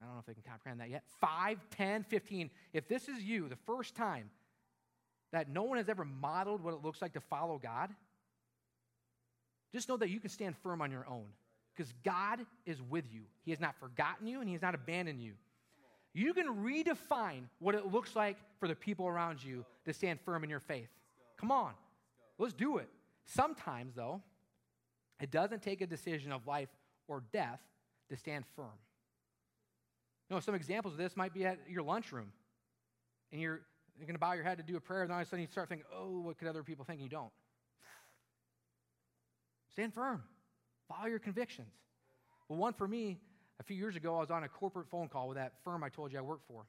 I 0.00 0.04
don't 0.04 0.14
know 0.14 0.20
if 0.20 0.26
they 0.26 0.34
can 0.34 0.42
comprehend 0.42 0.80
that 0.80 0.90
yet, 0.90 1.02
5, 1.20 1.58
10, 1.70 2.04
15, 2.04 2.50
if 2.72 2.88
this 2.88 3.08
is 3.08 3.22
you, 3.22 3.48
the 3.48 3.56
first 3.66 3.94
time 3.94 4.30
that 5.32 5.48
no 5.48 5.62
one 5.62 5.78
has 5.78 5.88
ever 5.88 6.04
modeled 6.04 6.62
what 6.62 6.74
it 6.74 6.82
looks 6.82 7.02
like 7.02 7.14
to 7.14 7.20
follow 7.20 7.58
God, 7.58 7.90
just 9.72 9.88
know 9.88 9.96
that 9.96 10.10
you 10.10 10.20
can 10.20 10.30
stand 10.30 10.56
firm 10.62 10.82
on 10.82 10.90
your 10.90 11.06
own 11.08 11.26
because 11.74 11.92
God 12.04 12.40
is 12.66 12.82
with 12.82 13.04
you. 13.12 13.22
He 13.44 13.50
has 13.52 13.60
not 13.60 13.74
forgotten 13.78 14.26
you 14.26 14.40
and 14.40 14.48
He 14.48 14.54
has 14.54 14.62
not 14.62 14.74
abandoned 14.74 15.20
you. 15.20 15.34
You 16.12 16.34
can 16.34 16.64
redefine 16.64 17.42
what 17.60 17.74
it 17.74 17.92
looks 17.92 18.16
like 18.16 18.36
for 18.58 18.66
the 18.66 18.74
people 18.74 19.06
around 19.06 19.42
you 19.42 19.64
to 19.84 19.92
stand 19.92 20.20
firm 20.20 20.42
in 20.42 20.50
your 20.50 20.60
faith. 20.60 20.88
Come 21.36 21.52
on, 21.52 21.72
let's 22.38 22.52
do 22.52 22.78
it. 22.78 22.88
Sometimes, 23.26 23.94
though, 23.94 24.20
it 25.20 25.30
doesn't 25.30 25.62
take 25.62 25.80
a 25.80 25.86
decision 25.86 26.32
of 26.32 26.46
life 26.46 26.68
or 27.06 27.22
death 27.32 27.60
to 28.08 28.16
stand 28.16 28.44
firm. 28.56 28.66
You 30.28 30.36
know, 30.36 30.40
some 30.40 30.54
examples 30.54 30.94
of 30.94 30.98
this 30.98 31.16
might 31.16 31.32
be 31.32 31.44
at 31.44 31.58
your 31.68 31.82
lunchroom, 31.82 32.32
and 33.32 33.40
you're, 33.40 33.60
you're 33.96 34.06
going 34.06 34.14
to 34.14 34.20
bow 34.20 34.32
your 34.32 34.44
head 34.44 34.58
to 34.58 34.64
do 34.64 34.76
a 34.76 34.80
prayer, 34.80 35.02
and 35.02 35.12
all 35.12 35.20
of 35.20 35.26
a 35.26 35.30
sudden 35.30 35.40
you 35.40 35.48
start 35.50 35.68
thinking, 35.68 35.86
oh, 35.94 36.20
what 36.20 36.38
could 36.38 36.48
other 36.48 36.62
people 36.62 36.84
think? 36.84 37.00
And 37.00 37.04
you 37.04 37.10
don't. 37.10 37.32
Stand 39.72 39.94
firm. 39.94 40.22
Follow 40.88 41.06
your 41.06 41.20
convictions. 41.20 41.72
Well, 42.48 42.58
one 42.58 42.72
for 42.72 42.88
me, 42.88 43.20
a 43.60 43.62
few 43.62 43.76
years 43.76 43.94
ago, 43.94 44.16
I 44.16 44.20
was 44.20 44.30
on 44.30 44.42
a 44.42 44.48
corporate 44.48 44.88
phone 44.88 45.08
call 45.08 45.28
with 45.28 45.36
that 45.36 45.52
firm 45.62 45.84
I 45.84 45.90
told 45.90 46.12
you 46.12 46.18
I 46.18 46.22
worked 46.22 46.46
for. 46.48 46.64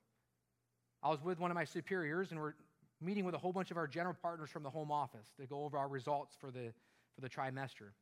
I 1.01 1.10
was 1.10 1.23
with 1.23 1.39
one 1.39 1.49
of 1.49 1.56
my 1.56 1.63
superiors, 1.63 2.32
and 2.32 2.39
we're 2.39 2.54
meeting 2.99 3.23
with 3.23 3.34
a 3.34 3.38
whole 3.38 3.54
bunch 3.54 3.71
of 3.71 3.77
our 3.77 3.88
general 3.88 4.15
partners 4.21 4.49
from 4.49 4.62
the 4.62 4.69
home 4.69 4.91
office 4.91 5.32
to 5.39 5.47
go 5.47 5.63
over 5.63 5.77
our 5.77 5.88
results 5.88 6.36
for 6.39 6.51
the, 6.51 6.73
for 7.15 7.21
the 7.21 7.30
trimester. 7.30 7.93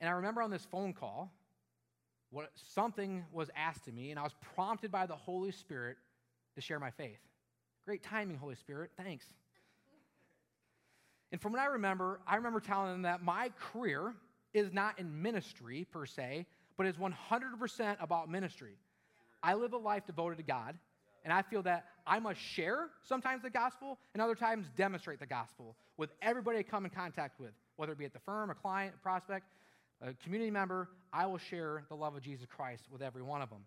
And 0.00 0.08
I 0.08 0.12
remember 0.12 0.42
on 0.42 0.50
this 0.50 0.66
phone 0.70 0.92
call, 0.92 1.32
what, 2.30 2.50
something 2.74 3.24
was 3.32 3.48
asked 3.56 3.88
of 3.88 3.94
me, 3.94 4.10
and 4.10 4.20
I 4.20 4.22
was 4.22 4.34
prompted 4.54 4.92
by 4.92 5.06
the 5.06 5.16
Holy 5.16 5.50
Spirit 5.50 5.96
to 6.56 6.60
share 6.60 6.78
my 6.78 6.90
faith. 6.90 7.18
Great 7.86 8.02
timing, 8.02 8.36
Holy 8.36 8.54
Spirit. 8.54 8.90
Thanks. 8.98 9.24
And 11.32 11.40
from 11.40 11.52
what 11.52 11.62
I 11.62 11.66
remember, 11.66 12.20
I 12.26 12.36
remember 12.36 12.60
telling 12.60 12.92
them 12.92 13.02
that 13.02 13.22
my 13.22 13.50
career 13.72 14.14
is 14.52 14.72
not 14.72 14.98
in 14.98 15.22
ministry 15.22 15.86
per 15.90 16.06
se, 16.06 16.46
but 16.76 16.86
it's 16.86 16.98
100% 16.98 17.96
about 18.00 18.28
ministry. 18.28 18.76
I 19.42 19.54
live 19.54 19.72
a 19.72 19.78
life 19.78 20.06
devoted 20.06 20.36
to 20.36 20.42
God, 20.42 20.76
and 21.24 21.32
I 21.32 21.42
feel 21.42 21.62
that 21.62 21.86
I 22.06 22.18
must 22.18 22.40
share 22.40 22.88
sometimes 23.02 23.42
the 23.42 23.50
gospel 23.50 23.98
and 24.12 24.22
other 24.22 24.34
times 24.34 24.66
demonstrate 24.76 25.20
the 25.20 25.26
gospel 25.26 25.76
with 25.96 26.10
everybody 26.22 26.58
I 26.58 26.62
come 26.62 26.84
in 26.84 26.90
contact 26.90 27.40
with, 27.40 27.52
whether 27.76 27.92
it 27.92 27.98
be 27.98 28.04
at 28.04 28.12
the 28.12 28.20
firm, 28.20 28.50
a 28.50 28.54
client, 28.54 28.94
a 28.96 29.02
prospect, 29.02 29.46
a 30.02 30.12
community 30.14 30.50
member. 30.50 30.88
I 31.12 31.26
will 31.26 31.38
share 31.38 31.84
the 31.88 31.94
love 31.94 32.16
of 32.16 32.22
Jesus 32.22 32.46
Christ 32.46 32.84
with 32.90 33.02
every 33.02 33.22
one 33.22 33.42
of 33.42 33.50
them 33.50 33.64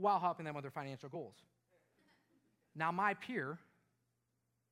while 0.00 0.18
helping 0.18 0.44
them 0.44 0.54
with 0.54 0.64
their 0.64 0.70
financial 0.70 1.08
goals. 1.08 1.34
Now, 2.74 2.90
my 2.92 3.14
peer, 3.14 3.58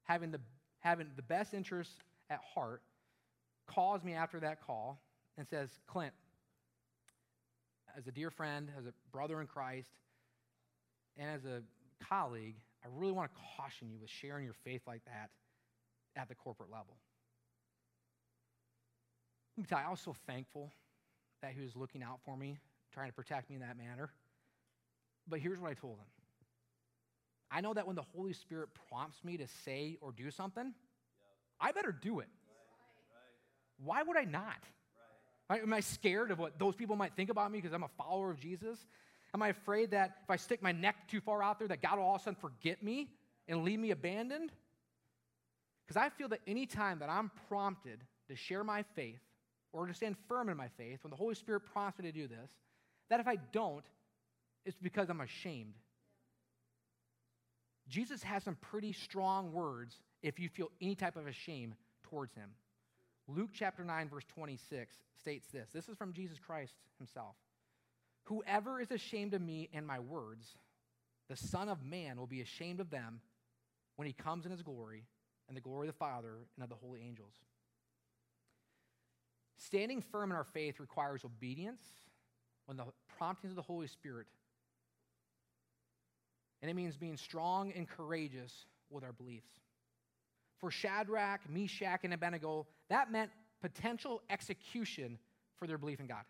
having 0.04 0.30
the 0.30 0.40
having 0.80 1.06
the 1.16 1.22
best 1.22 1.54
interests 1.54 1.94
at 2.28 2.40
heart, 2.54 2.82
calls 3.66 4.04
me 4.04 4.12
after 4.12 4.38
that 4.40 4.64
call 4.66 5.00
and 5.38 5.48
says, 5.48 5.70
Clint, 5.86 6.12
as 7.96 8.06
a 8.06 8.12
dear 8.12 8.30
friend, 8.30 8.70
as 8.78 8.86
a 8.86 8.92
brother 9.12 9.40
in 9.40 9.46
Christ, 9.46 9.88
and 11.16 11.30
as 11.30 11.44
a 11.44 11.62
colleague, 12.08 12.56
I 12.84 12.88
really 12.92 13.12
want 13.12 13.30
to 13.32 13.40
caution 13.56 13.88
you 13.90 13.98
with 14.00 14.10
sharing 14.10 14.44
your 14.44 14.54
faith 14.64 14.82
like 14.86 15.04
that 15.06 15.30
at 16.16 16.28
the 16.28 16.34
corporate 16.34 16.70
level. 16.70 16.96
Let 19.56 19.62
me 19.62 19.66
tell 19.68 19.78
you, 19.78 19.86
I 19.86 19.90
was 19.90 20.00
so 20.00 20.14
thankful 20.26 20.72
that 21.40 21.52
he 21.52 21.60
was 21.60 21.76
looking 21.76 22.02
out 22.02 22.18
for 22.24 22.36
me, 22.36 22.58
trying 22.92 23.08
to 23.08 23.14
protect 23.14 23.48
me 23.48 23.56
in 23.56 23.62
that 23.62 23.78
manner. 23.78 24.10
But 25.28 25.40
here's 25.40 25.60
what 25.60 25.70
I 25.70 25.74
told 25.74 25.98
him 25.98 26.06
I 27.50 27.60
know 27.60 27.72
that 27.74 27.86
when 27.86 27.96
the 27.96 28.02
Holy 28.02 28.32
Spirit 28.32 28.70
prompts 28.88 29.22
me 29.22 29.36
to 29.36 29.46
say 29.64 29.96
or 30.00 30.12
do 30.12 30.30
something. 30.30 30.74
I 31.60 31.70
better 31.70 31.92
do 31.92 32.18
it. 32.18 32.28
Why 33.82 34.02
would 34.02 34.16
I 34.16 34.24
not? 34.24 34.58
Am 35.50 35.72
I 35.72 35.80
scared 35.80 36.30
of 36.30 36.38
what 36.38 36.58
those 36.58 36.74
people 36.74 36.96
might 36.96 37.14
think 37.14 37.30
about 37.30 37.50
me 37.50 37.58
because 37.58 37.74
I'm 37.74 37.82
a 37.82 37.90
follower 37.98 38.30
of 38.30 38.40
Jesus? 38.40 38.78
Am 39.34 39.42
I 39.42 39.48
afraid 39.48 39.90
that 39.90 40.18
if 40.24 40.30
I 40.30 40.36
stick 40.36 40.62
my 40.62 40.72
neck 40.72 41.08
too 41.08 41.20
far 41.20 41.42
out 41.42 41.58
there, 41.58 41.68
that 41.68 41.82
God 41.82 41.98
will 41.98 42.04
all 42.04 42.14
of 42.14 42.20
a 42.20 42.24
sudden 42.24 42.38
forget 42.40 42.82
me 42.82 43.10
and 43.48 43.64
leave 43.64 43.78
me 43.78 43.90
abandoned? 43.90 44.52
Because 45.86 46.00
I 46.00 46.08
feel 46.08 46.28
that 46.28 46.40
any 46.46 46.66
time 46.66 46.98
that 47.00 47.10
I'm 47.10 47.30
prompted 47.48 48.00
to 48.28 48.36
share 48.36 48.64
my 48.64 48.84
faith 48.94 49.20
or 49.72 49.86
to 49.86 49.92
stand 49.92 50.16
firm 50.28 50.48
in 50.48 50.56
my 50.56 50.68
faith, 50.78 51.00
when 51.02 51.10
the 51.10 51.16
Holy 51.16 51.34
Spirit 51.34 51.62
prompts 51.72 51.98
me 51.98 52.10
to 52.10 52.12
do 52.12 52.26
this, 52.26 52.50
that 53.10 53.20
if 53.20 53.28
I 53.28 53.36
don't, 53.52 53.84
it's 54.64 54.78
because 54.80 55.10
I'm 55.10 55.20
ashamed 55.20 55.74
Jesus 57.88 58.22
has 58.22 58.42
some 58.42 58.56
pretty 58.56 58.92
strong 58.92 59.52
words 59.52 59.96
if 60.22 60.38
you 60.38 60.48
feel 60.48 60.70
any 60.80 60.94
type 60.94 61.16
of 61.16 61.26
a 61.26 61.32
shame 61.32 61.74
towards 62.04 62.34
him. 62.34 62.50
Luke 63.26 63.50
chapter 63.52 63.84
9, 63.84 64.08
verse 64.08 64.24
26 64.34 64.96
states 65.18 65.48
this. 65.48 65.70
This 65.72 65.88
is 65.88 65.96
from 65.96 66.12
Jesus 66.12 66.38
Christ 66.38 66.74
himself. 66.98 67.36
Whoever 68.24 68.80
is 68.80 68.90
ashamed 68.90 69.34
of 69.34 69.40
me 69.40 69.68
and 69.72 69.86
my 69.86 69.98
words, 69.98 70.56
the 71.28 71.36
Son 71.36 71.68
of 71.68 71.84
Man 71.84 72.18
will 72.18 72.26
be 72.26 72.40
ashamed 72.40 72.80
of 72.80 72.90
them 72.90 73.20
when 73.96 74.06
he 74.06 74.12
comes 74.12 74.44
in 74.44 74.50
his 74.50 74.62
glory 74.62 75.04
and 75.48 75.56
the 75.56 75.60
glory 75.60 75.88
of 75.88 75.94
the 75.94 75.98
Father 75.98 76.36
and 76.56 76.62
of 76.62 76.68
the 76.68 76.74
holy 76.74 77.00
angels. 77.00 77.34
Standing 79.56 80.02
firm 80.02 80.30
in 80.30 80.36
our 80.36 80.44
faith 80.44 80.80
requires 80.80 81.24
obedience 81.24 81.82
when 82.66 82.76
the 82.76 82.84
promptings 83.16 83.52
of 83.52 83.56
the 83.56 83.62
Holy 83.62 83.86
Spirit. 83.86 84.26
And 86.60 86.70
it 86.70 86.74
means 86.74 86.96
being 86.96 87.16
strong 87.16 87.72
and 87.72 87.88
courageous 87.88 88.66
with 88.90 89.04
our 89.04 89.12
beliefs. 89.12 89.50
For 90.64 90.70
Shadrach, 90.70 91.40
Meshach, 91.50 92.04
and 92.04 92.14
Abednego, 92.14 92.66
that 92.88 93.12
meant 93.12 93.30
potential 93.60 94.22
execution 94.30 95.18
for 95.58 95.66
their 95.66 95.76
belief 95.76 96.00
in 96.00 96.06
God. 96.06 96.22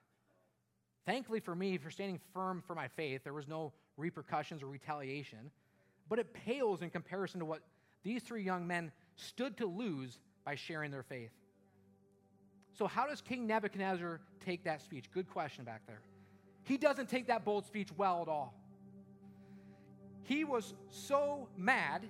Thankfully 1.06 1.38
for 1.38 1.54
me, 1.54 1.78
for 1.78 1.88
standing 1.88 2.18
firm 2.32 2.60
for 2.66 2.74
my 2.74 2.88
faith, 2.88 3.22
there 3.22 3.32
was 3.32 3.46
no 3.46 3.72
repercussions 3.96 4.60
or 4.60 4.66
retaliation, 4.66 5.52
but 6.08 6.18
it 6.18 6.34
pales 6.34 6.82
in 6.82 6.90
comparison 6.90 7.38
to 7.38 7.46
what 7.46 7.60
these 8.02 8.24
three 8.24 8.42
young 8.42 8.66
men 8.66 8.90
stood 9.14 9.56
to 9.58 9.66
lose 9.66 10.18
by 10.44 10.56
sharing 10.56 10.90
their 10.90 11.04
faith. 11.04 11.30
So, 12.76 12.88
how 12.88 13.06
does 13.06 13.20
King 13.20 13.46
Nebuchadnezzar 13.46 14.20
take 14.44 14.64
that 14.64 14.82
speech? 14.82 15.04
Good 15.12 15.30
question 15.30 15.64
back 15.64 15.82
there. 15.86 16.00
He 16.64 16.76
doesn't 16.76 17.08
take 17.08 17.28
that 17.28 17.44
bold 17.44 17.66
speech 17.66 17.90
well 17.96 18.20
at 18.20 18.26
all. 18.26 18.52
He 20.24 20.42
was 20.42 20.74
so 20.90 21.46
mad 21.56 22.02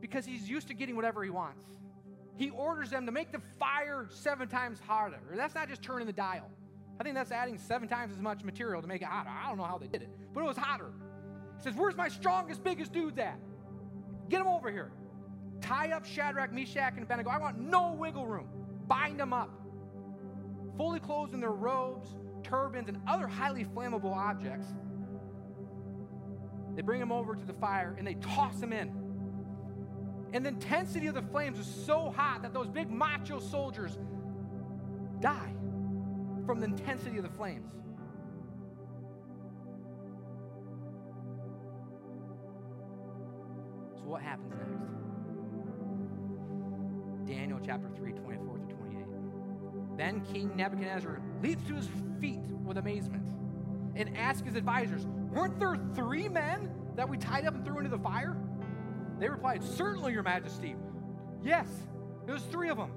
because 0.00 0.24
he's 0.24 0.48
used 0.48 0.68
to 0.68 0.74
getting 0.74 0.96
whatever 0.96 1.22
he 1.22 1.30
wants. 1.30 1.64
He 2.36 2.50
orders 2.50 2.90
them 2.90 3.06
to 3.06 3.12
make 3.12 3.32
the 3.32 3.40
fire 3.58 4.06
seven 4.10 4.48
times 4.48 4.78
hotter. 4.86 5.20
That's 5.34 5.54
not 5.54 5.68
just 5.68 5.82
turning 5.82 6.06
the 6.06 6.12
dial. 6.12 6.50
I 6.98 7.02
think 7.02 7.14
that's 7.14 7.32
adding 7.32 7.58
seven 7.58 7.88
times 7.88 8.12
as 8.12 8.18
much 8.18 8.44
material 8.44 8.80
to 8.82 8.88
make 8.88 9.02
it 9.02 9.08
hotter. 9.08 9.30
I 9.30 9.48
don't 9.48 9.58
know 9.58 9.64
how 9.64 9.78
they 9.78 9.88
did 9.88 10.02
it, 10.02 10.10
but 10.32 10.40
it 10.40 10.46
was 10.46 10.56
hotter. 10.56 10.90
He 11.56 11.62
says, 11.62 11.74
Where's 11.74 11.96
my 11.96 12.08
strongest, 12.08 12.64
biggest 12.64 12.92
dudes 12.92 13.18
at? 13.18 13.38
Get 14.28 14.38
them 14.38 14.48
over 14.48 14.70
here. 14.70 14.90
Tie 15.60 15.90
up 15.92 16.06
Shadrach, 16.06 16.52
Meshach, 16.52 16.94
and 16.94 17.02
Abednego. 17.02 17.30
I 17.30 17.38
want 17.38 17.58
no 17.58 17.92
wiggle 17.92 18.26
room. 18.26 18.48
Bind 18.86 19.20
them 19.20 19.32
up. 19.32 19.50
Fully 20.76 21.00
clothed 21.00 21.34
in 21.34 21.40
their 21.40 21.50
robes, 21.50 22.14
turbans, 22.42 22.88
and 22.88 23.00
other 23.06 23.26
highly 23.26 23.64
flammable 23.64 24.16
objects. 24.16 24.66
They 26.74 26.82
bring 26.82 27.00
them 27.00 27.12
over 27.12 27.34
to 27.34 27.44
the 27.44 27.52
fire 27.54 27.94
and 27.98 28.06
they 28.06 28.14
toss 28.14 28.58
them 28.60 28.72
in. 28.72 28.99
And 30.32 30.44
the 30.44 30.50
intensity 30.50 31.08
of 31.08 31.14
the 31.14 31.22
flames 31.22 31.58
is 31.58 31.66
so 31.66 32.10
hot 32.10 32.42
that 32.42 32.54
those 32.54 32.68
big 32.68 32.90
macho 32.90 33.40
soldiers 33.40 33.98
die 35.20 35.52
from 36.46 36.60
the 36.60 36.66
intensity 36.66 37.16
of 37.16 37.24
the 37.24 37.30
flames. 37.30 37.72
So, 43.96 44.02
what 44.06 44.22
happens 44.22 44.52
next? 44.52 45.00
Daniel 47.26 47.58
chapter 47.64 47.88
3, 47.96 48.12
24 48.12 48.58
through 48.58 48.76
28. 48.76 49.04
Then 49.96 50.20
King 50.32 50.52
Nebuchadnezzar 50.56 51.20
leaps 51.42 51.66
to 51.68 51.74
his 51.74 51.88
feet 52.20 52.40
with 52.64 52.78
amazement 52.78 53.30
and 53.96 54.16
asks 54.16 54.46
his 54.46 54.54
advisors, 54.56 55.06
Weren't 55.32 55.58
there 55.58 55.76
three 55.94 56.28
men 56.28 56.70
that 56.96 57.08
we 57.08 57.16
tied 57.16 57.46
up 57.46 57.54
and 57.54 57.64
threw 57.64 57.78
into 57.78 57.90
the 57.90 57.98
fire? 57.98 58.36
They 59.20 59.28
replied, 59.28 59.62
Certainly, 59.62 60.14
Your 60.14 60.22
Majesty. 60.22 60.74
Yes, 61.44 61.68
there 62.24 62.34
was 62.34 62.42
three 62.44 62.70
of 62.70 62.78
them. 62.78 62.90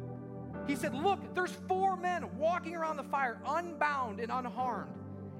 He 0.65 0.75
said, 0.75 0.95
Look, 0.95 1.35
there's 1.35 1.51
four 1.67 1.97
men 1.97 2.25
walking 2.37 2.75
around 2.75 2.97
the 2.97 3.03
fire, 3.03 3.39
unbound 3.45 4.19
and 4.19 4.31
unharmed. 4.31 4.95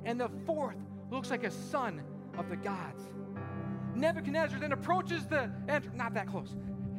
And 0.06 0.19
the 0.19 0.30
fourth 0.46 0.76
looks 1.10 1.30
like 1.30 1.46
a 1.46 1.52
son 1.52 2.04
of 2.38 2.50
the 2.50 2.58
gods. 2.58 3.02
Nebuchadnezzar 3.96 4.60
then 4.60 4.74
approaches 4.74 5.26
the 5.26 5.50
entrance, 5.69 5.96
not 5.96 6.13
that 6.15 6.28
close. 6.28 6.56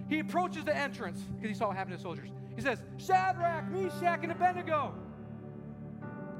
He 0.08 0.20
approaches 0.20 0.64
the 0.64 0.74
entrance 0.74 1.20
because 1.34 1.50
he 1.50 1.54
saw 1.54 1.68
what 1.68 1.76
happened 1.76 1.96
to 1.96 2.02
soldiers. 2.02 2.30
He 2.56 2.62
says, 2.62 2.78
Shadrach, 2.96 3.70
Meshach, 3.70 4.20
and 4.22 4.32
Abednego, 4.32 4.94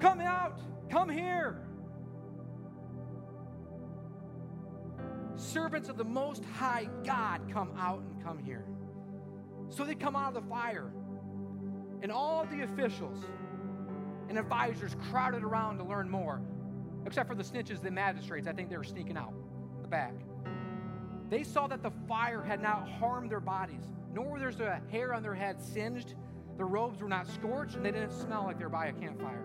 come 0.00 0.20
out, 0.20 0.60
come 0.88 1.08
here. 1.08 1.60
Servants 5.36 5.88
of 5.88 5.96
the 5.96 6.04
Most 6.04 6.44
High 6.44 6.88
God 7.04 7.42
come 7.52 7.72
out 7.78 8.02
and 8.02 8.22
come 8.22 8.38
here. 8.38 8.64
So 9.68 9.84
they 9.84 9.94
come 9.94 10.16
out 10.16 10.36
of 10.36 10.42
the 10.42 10.48
fire. 10.48 10.90
And 12.02 12.12
all 12.12 12.44
the 12.44 12.62
officials 12.62 13.24
and 14.28 14.38
advisors 14.38 14.94
crowded 15.10 15.42
around 15.42 15.78
to 15.78 15.84
learn 15.84 16.08
more, 16.08 16.40
except 17.06 17.28
for 17.28 17.34
the 17.34 17.42
snitches, 17.42 17.82
the 17.82 17.90
magistrates. 17.90 18.46
I 18.46 18.52
think 18.52 18.68
they 18.68 18.76
were 18.76 18.84
sneaking 18.84 19.16
out 19.16 19.32
the 19.82 19.88
back. 19.88 20.14
They 21.30 21.42
saw 21.42 21.66
that 21.68 21.82
the 21.82 21.92
fire 22.06 22.42
had 22.42 22.60
not 22.60 22.88
harmed 22.88 23.30
their 23.30 23.40
bodies, 23.40 23.84
nor 24.12 24.38
was 24.38 24.56
there 24.56 24.68
a 24.68 24.92
hair 24.92 25.14
on 25.14 25.22
their 25.22 25.34
head 25.34 25.60
singed. 25.60 26.14
Their 26.56 26.66
robes 26.66 27.00
were 27.00 27.08
not 27.08 27.26
scorched, 27.26 27.76
and 27.76 27.84
they 27.84 27.90
didn't 27.90 28.12
smell 28.12 28.44
like 28.44 28.58
they 28.58 28.64
were 28.64 28.70
by 28.70 28.86
a 28.86 28.92
campfire. 28.92 29.44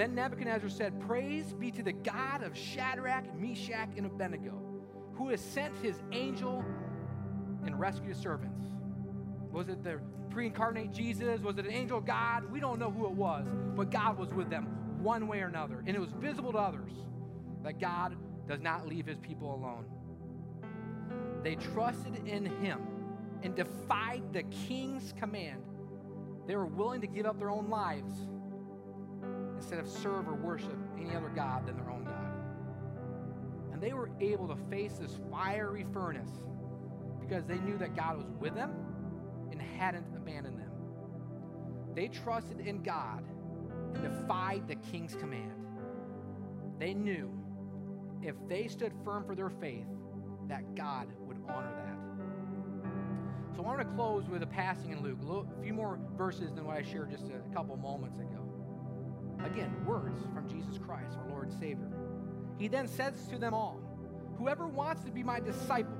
Then 0.00 0.14
Nebuchadnezzar 0.14 0.70
said, 0.70 0.98
Praise 1.06 1.52
be 1.52 1.70
to 1.72 1.82
the 1.82 1.92
God 1.92 2.42
of 2.42 2.56
Shadrach, 2.56 3.38
Meshach, 3.38 3.90
and 3.98 4.06
Abednego 4.06 4.58
who 5.12 5.28
has 5.28 5.42
sent 5.42 5.76
his 5.82 6.00
angel 6.10 6.64
and 7.66 7.78
rescued 7.78 8.08
his 8.08 8.16
servants. 8.16 8.64
Was 9.52 9.68
it 9.68 9.84
the 9.84 10.00
pre 10.30 10.46
incarnate 10.46 10.94
Jesus? 10.94 11.42
Was 11.42 11.58
it 11.58 11.66
an 11.66 11.72
angel 11.72 11.98
of 11.98 12.06
God? 12.06 12.50
We 12.50 12.60
don't 12.60 12.78
know 12.78 12.90
who 12.90 13.04
it 13.04 13.12
was, 13.12 13.46
but 13.76 13.90
God 13.90 14.16
was 14.16 14.30
with 14.30 14.48
them 14.48 14.68
one 15.02 15.28
way 15.28 15.42
or 15.42 15.48
another. 15.48 15.84
And 15.86 15.94
it 15.94 16.00
was 16.00 16.12
visible 16.12 16.52
to 16.52 16.58
others 16.58 16.92
that 17.62 17.78
God 17.78 18.16
does 18.48 18.62
not 18.62 18.88
leave 18.88 19.04
his 19.04 19.18
people 19.18 19.54
alone. 19.54 19.84
They 21.42 21.56
trusted 21.56 22.26
in 22.26 22.46
him 22.46 22.80
and 23.42 23.54
defied 23.54 24.22
the 24.32 24.44
king's 24.44 25.12
command. 25.18 25.62
They 26.46 26.56
were 26.56 26.64
willing 26.64 27.02
to 27.02 27.06
give 27.06 27.26
up 27.26 27.38
their 27.38 27.50
own 27.50 27.68
lives 27.68 28.14
instead 29.60 29.78
of 29.78 29.86
serve 29.86 30.26
or 30.26 30.34
worship 30.34 30.76
any 30.98 31.14
other 31.14 31.28
God 31.28 31.66
than 31.66 31.76
their 31.76 31.90
own 31.90 32.04
God 32.04 33.72
And 33.72 33.82
they 33.82 33.92
were 33.92 34.10
able 34.18 34.48
to 34.48 34.56
face 34.70 34.94
this 34.94 35.18
fiery 35.30 35.84
furnace 35.92 36.30
because 37.20 37.44
they 37.44 37.58
knew 37.58 37.76
that 37.76 37.94
God 37.94 38.16
was 38.16 38.26
with 38.40 38.54
them 38.54 38.72
and 39.52 39.60
hadn't 39.60 40.06
abandoned 40.16 40.58
them. 40.58 40.72
They 41.94 42.08
trusted 42.08 42.60
in 42.60 42.82
God 42.82 43.22
and 43.94 44.02
defied 44.02 44.66
the 44.66 44.76
king's 44.76 45.14
command. 45.14 45.52
They 46.78 46.94
knew 46.94 47.30
if 48.22 48.36
they 48.48 48.66
stood 48.66 48.92
firm 49.04 49.24
for 49.24 49.34
their 49.34 49.50
faith, 49.50 49.86
that 50.48 50.74
God 50.74 51.08
would 51.20 51.36
honor 51.48 51.72
that. 51.84 53.56
So 53.56 53.62
I 53.62 53.66
want 53.66 53.78
to 53.80 53.94
close 53.94 54.26
with 54.28 54.42
a 54.42 54.46
passing 54.46 54.92
in 54.92 55.02
Luke, 55.02 55.18
a 55.58 55.62
few 55.62 55.74
more 55.74 55.98
verses 56.16 56.52
than 56.54 56.64
what 56.64 56.78
I 56.78 56.82
shared 56.82 57.10
just 57.10 57.26
a 57.26 57.54
couple 57.54 57.76
moments 57.76 58.18
ago. 58.18 58.49
Again, 59.44 59.74
words 59.86 60.20
from 60.34 60.48
Jesus 60.48 60.78
Christ, 60.78 61.16
our 61.18 61.28
Lord 61.30 61.48
and 61.48 61.58
Savior. 61.58 61.88
He 62.58 62.68
then 62.68 62.86
says 62.86 63.26
to 63.30 63.38
them 63.38 63.54
all, 63.54 63.80
Whoever 64.36 64.66
wants 64.66 65.02
to 65.04 65.10
be 65.10 65.22
my 65.22 65.40
disciple, 65.40 65.96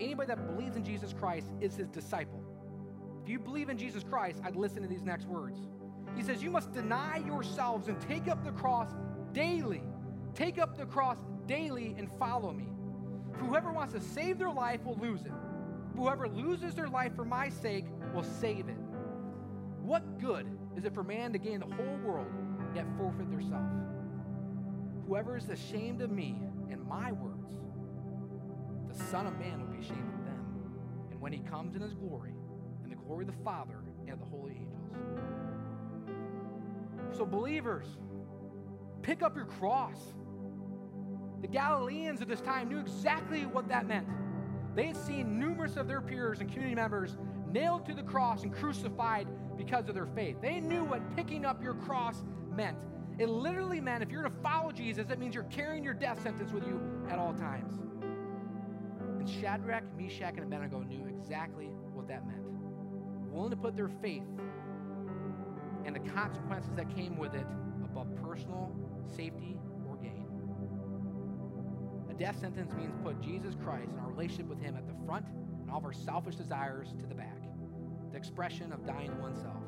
anybody 0.00 0.28
that 0.28 0.46
believes 0.46 0.76
in 0.76 0.84
Jesus 0.84 1.12
Christ 1.12 1.48
is 1.60 1.76
his 1.76 1.88
disciple. 1.88 2.40
If 3.22 3.28
you 3.28 3.38
believe 3.38 3.68
in 3.68 3.78
Jesus 3.78 4.04
Christ, 4.04 4.40
I'd 4.44 4.56
listen 4.56 4.82
to 4.82 4.88
these 4.88 5.02
next 5.02 5.26
words. 5.26 5.58
He 6.16 6.22
says, 6.22 6.42
You 6.42 6.50
must 6.50 6.72
deny 6.72 7.22
yourselves 7.26 7.88
and 7.88 8.00
take 8.00 8.28
up 8.28 8.44
the 8.44 8.52
cross 8.52 8.90
daily. 9.32 9.82
Take 10.34 10.58
up 10.58 10.76
the 10.76 10.86
cross 10.86 11.18
daily 11.46 11.94
and 11.96 12.10
follow 12.18 12.52
me. 12.52 12.68
Whoever 13.38 13.72
wants 13.72 13.94
to 13.94 14.00
save 14.00 14.38
their 14.38 14.50
life 14.50 14.84
will 14.84 14.96
lose 14.96 15.22
it. 15.22 15.32
Whoever 15.96 16.28
loses 16.28 16.74
their 16.74 16.88
life 16.88 17.14
for 17.14 17.24
my 17.24 17.48
sake 17.48 17.86
will 18.12 18.24
save 18.24 18.68
it. 18.68 18.76
What 19.80 20.18
good 20.18 20.46
is 20.76 20.84
it 20.84 20.94
for 20.94 21.04
man 21.04 21.32
to 21.32 21.38
gain 21.38 21.60
the 21.60 21.66
whole 21.66 21.98
world 22.04 22.32
yet 22.74 22.86
forfeit 22.96 23.30
their 23.30 23.40
self? 23.40 23.62
Whoever 25.06 25.36
is 25.36 25.48
ashamed 25.48 26.00
of 26.02 26.10
me 26.10 26.36
and 26.70 26.84
my 26.86 27.12
words, 27.12 27.54
the 28.88 29.04
Son 29.10 29.26
of 29.26 29.38
Man 29.38 29.60
will 29.60 29.68
be 29.68 29.78
ashamed 29.78 30.14
of 30.14 30.24
them. 30.24 30.44
And 31.10 31.20
when 31.20 31.32
he 31.32 31.40
comes 31.40 31.74
in 31.76 31.82
his 31.82 31.94
glory, 31.94 32.34
and 32.82 32.92
the 32.92 32.96
glory 32.96 33.24
of 33.26 33.30
the 33.34 33.42
Father 33.42 33.82
and 34.06 34.20
the 34.20 34.24
holy 34.24 34.52
angels. 34.52 34.92
So, 37.16 37.24
believers, 37.24 37.86
pick 39.02 39.22
up 39.22 39.36
your 39.36 39.46
cross. 39.46 39.98
The 41.40 41.48
Galileans 41.48 42.22
at 42.22 42.28
this 42.28 42.40
time 42.40 42.68
knew 42.68 42.78
exactly 42.78 43.46
what 43.46 43.68
that 43.68 43.86
meant. 43.86 44.06
They 44.74 44.86
had 44.86 44.96
seen 44.96 45.38
numerous 45.38 45.76
of 45.76 45.86
their 45.86 46.00
peers 46.00 46.40
and 46.40 46.48
community 46.48 46.74
members 46.74 47.16
nailed 47.52 47.86
to 47.86 47.94
the 47.94 48.02
cross 48.02 48.42
and 48.42 48.52
crucified 48.52 49.28
because 49.56 49.88
of 49.88 49.94
their 49.94 50.06
faith. 50.06 50.36
They 50.42 50.58
knew 50.60 50.84
what 50.84 51.14
picking 51.14 51.44
up 51.44 51.62
your 51.62 51.74
cross 51.74 52.24
meant. 52.54 52.78
It 53.18 53.28
literally 53.28 53.80
meant 53.80 54.02
if 54.02 54.10
you're 54.10 54.22
going 54.22 54.34
to 54.34 54.40
follow 54.40 54.72
Jesus, 54.72 55.10
it 55.10 55.18
means 55.18 55.34
you're 55.34 55.44
carrying 55.44 55.84
your 55.84 55.94
death 55.94 56.22
sentence 56.22 56.52
with 56.52 56.66
you 56.66 56.80
at 57.08 57.18
all 57.18 57.32
times. 57.32 57.72
And 59.18 59.28
Shadrach, 59.28 59.84
Meshach, 59.96 60.34
and 60.36 60.44
Abednego 60.44 60.80
knew 60.80 61.06
exactly 61.06 61.66
what 61.92 62.08
that 62.08 62.26
meant. 62.26 62.42
Willing 63.30 63.50
to 63.50 63.56
put 63.56 63.76
their 63.76 63.88
faith 63.88 64.22
and 65.84 65.94
the 65.94 66.00
consequences 66.10 66.72
that 66.76 66.94
came 66.94 67.16
with 67.16 67.34
it 67.34 67.46
above 67.84 68.08
personal 68.22 68.74
safety 69.08 69.58
or 69.88 69.96
gain. 69.96 70.26
A 72.10 72.14
death 72.14 72.38
sentence 72.40 72.72
means 72.74 72.92
put 73.02 73.20
Jesus 73.20 73.54
Christ 73.62 73.90
and 73.90 74.00
our 74.00 74.08
relationship 74.08 74.46
with 74.46 74.60
Him 74.60 74.76
at 74.76 74.86
the 74.86 74.94
front 75.06 75.26
and 75.60 75.70
all 75.70 75.78
of 75.78 75.84
our 75.84 75.92
selfish 75.92 76.36
desires 76.36 76.88
to 76.98 77.06
the 77.06 77.14
back. 77.14 77.38
The 78.10 78.16
expression 78.16 78.72
of 78.72 78.86
dying 78.86 79.10
to 79.10 79.16
oneself. 79.16 79.63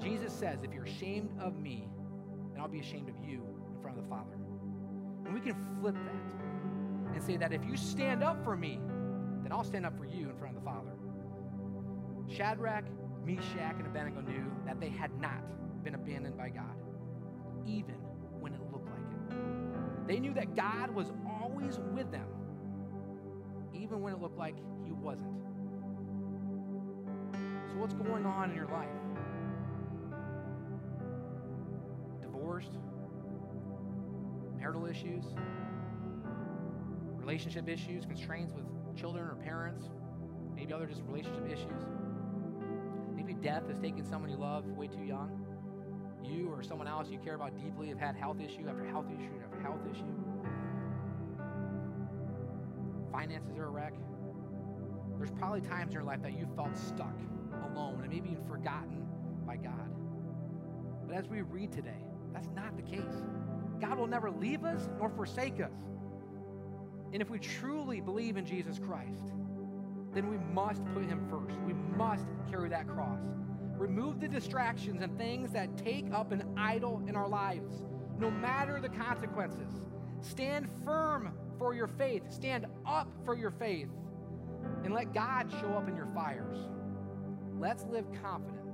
Jesus 0.00 0.32
says, 0.32 0.58
if 0.62 0.72
you're 0.72 0.84
ashamed 0.84 1.30
of 1.40 1.58
me, 1.58 1.88
then 2.52 2.60
I'll 2.60 2.68
be 2.68 2.80
ashamed 2.80 3.08
of 3.08 3.14
you 3.26 3.42
in 3.74 3.82
front 3.82 3.98
of 3.98 4.04
the 4.04 4.10
Father. 4.10 4.36
And 5.24 5.34
we 5.34 5.40
can 5.40 5.56
flip 5.80 5.94
that 5.94 7.14
and 7.14 7.22
say 7.22 7.36
that 7.36 7.52
if 7.52 7.64
you 7.64 7.76
stand 7.76 8.22
up 8.22 8.42
for 8.44 8.56
me, 8.56 8.80
then 9.42 9.52
I'll 9.52 9.64
stand 9.64 9.86
up 9.86 9.96
for 9.98 10.04
you 10.04 10.28
in 10.30 10.36
front 10.36 10.56
of 10.56 10.62
the 10.62 10.70
Father. 10.70 10.92
Shadrach, 12.28 12.84
Meshach, 13.24 13.76
and 13.78 13.86
Abednego 13.86 14.20
knew 14.20 14.44
that 14.66 14.80
they 14.80 14.88
had 14.88 15.10
not 15.20 15.42
been 15.82 15.94
abandoned 15.94 16.36
by 16.36 16.50
God, 16.50 16.76
even 17.66 17.94
when 18.40 18.52
it 18.52 18.60
looked 18.72 18.88
like 18.88 18.98
it. 18.98 20.06
They 20.06 20.18
knew 20.18 20.34
that 20.34 20.54
God 20.54 20.90
was 20.90 21.12
always 21.40 21.78
with 21.92 22.10
them, 22.10 22.26
even 23.74 24.00
when 24.00 24.12
it 24.12 24.20
looked 24.20 24.38
like 24.38 24.56
He 24.84 24.92
wasn't. 24.92 25.34
So, 27.70 27.76
what's 27.76 27.94
going 27.94 28.24
on 28.24 28.50
in 28.50 28.56
your 28.56 28.68
life? 28.68 28.88
Marital 34.56 34.86
issues? 34.86 35.24
Relationship 37.16 37.68
issues? 37.68 38.04
Constraints 38.04 38.52
with 38.52 38.64
children 38.96 39.24
or 39.24 39.34
parents? 39.36 39.88
Maybe 40.54 40.72
other 40.72 40.86
just 40.86 41.02
relationship 41.06 41.46
issues? 41.46 41.84
Maybe 43.14 43.34
death 43.34 43.68
has 43.68 43.78
taken 43.78 44.04
someone 44.04 44.30
you 44.30 44.36
love 44.36 44.64
way 44.66 44.88
too 44.88 45.04
young. 45.04 45.44
You 46.24 46.48
or 46.48 46.62
someone 46.62 46.88
else 46.88 47.08
you 47.10 47.18
care 47.18 47.34
about 47.34 47.56
deeply 47.56 47.88
have 47.88 47.98
had 47.98 48.16
health 48.16 48.40
issue 48.40 48.68
after 48.68 48.84
health 48.84 49.06
issue 49.14 49.30
after 49.44 49.60
health 49.60 49.80
issue. 49.90 50.04
Finances 53.12 53.56
are 53.56 53.66
a 53.66 53.70
wreck. 53.70 53.94
There's 55.16 55.30
probably 55.30 55.60
times 55.60 55.88
in 55.88 55.94
your 55.94 56.04
life 56.04 56.22
that 56.22 56.38
you 56.38 56.46
felt 56.54 56.76
stuck, 56.76 57.14
alone, 57.72 58.00
and 58.02 58.10
maybe 58.12 58.30
even 58.30 58.44
forgotten 58.44 59.06
by 59.46 59.56
God. 59.56 59.90
But 61.06 61.16
as 61.16 61.26
we 61.28 61.40
read 61.42 61.72
today, 61.72 62.04
that's 62.32 62.48
not 62.54 62.76
the 62.76 62.82
case. 62.82 63.24
God 63.80 63.98
will 63.98 64.06
never 64.06 64.30
leave 64.30 64.64
us 64.64 64.88
nor 64.98 65.08
forsake 65.08 65.60
us. 65.60 65.72
And 67.12 67.22
if 67.22 67.30
we 67.30 67.38
truly 67.38 68.00
believe 68.00 68.36
in 68.36 68.44
Jesus 68.44 68.78
Christ, 68.78 69.32
then 70.12 70.28
we 70.28 70.38
must 70.52 70.84
put 70.92 71.04
him 71.04 71.26
first. 71.30 71.58
We 71.60 71.72
must 71.72 72.26
carry 72.50 72.68
that 72.70 72.86
cross. 72.88 73.20
Remove 73.76 74.20
the 74.20 74.28
distractions 74.28 75.02
and 75.02 75.16
things 75.16 75.52
that 75.52 75.76
take 75.76 76.12
up 76.12 76.32
an 76.32 76.42
idol 76.56 77.02
in 77.06 77.14
our 77.14 77.28
lives, 77.28 77.84
no 78.18 78.30
matter 78.30 78.80
the 78.80 78.88
consequences. 78.88 79.70
Stand 80.20 80.68
firm 80.84 81.32
for 81.58 81.74
your 81.74 81.86
faith, 81.86 82.22
stand 82.30 82.66
up 82.86 83.08
for 83.24 83.36
your 83.36 83.52
faith, 83.52 83.88
and 84.84 84.92
let 84.92 85.14
God 85.14 85.50
show 85.60 85.68
up 85.68 85.88
in 85.88 85.96
your 85.96 86.08
fires. 86.14 86.56
Let's 87.58 87.84
live 87.84 88.06
confident. 88.22 88.66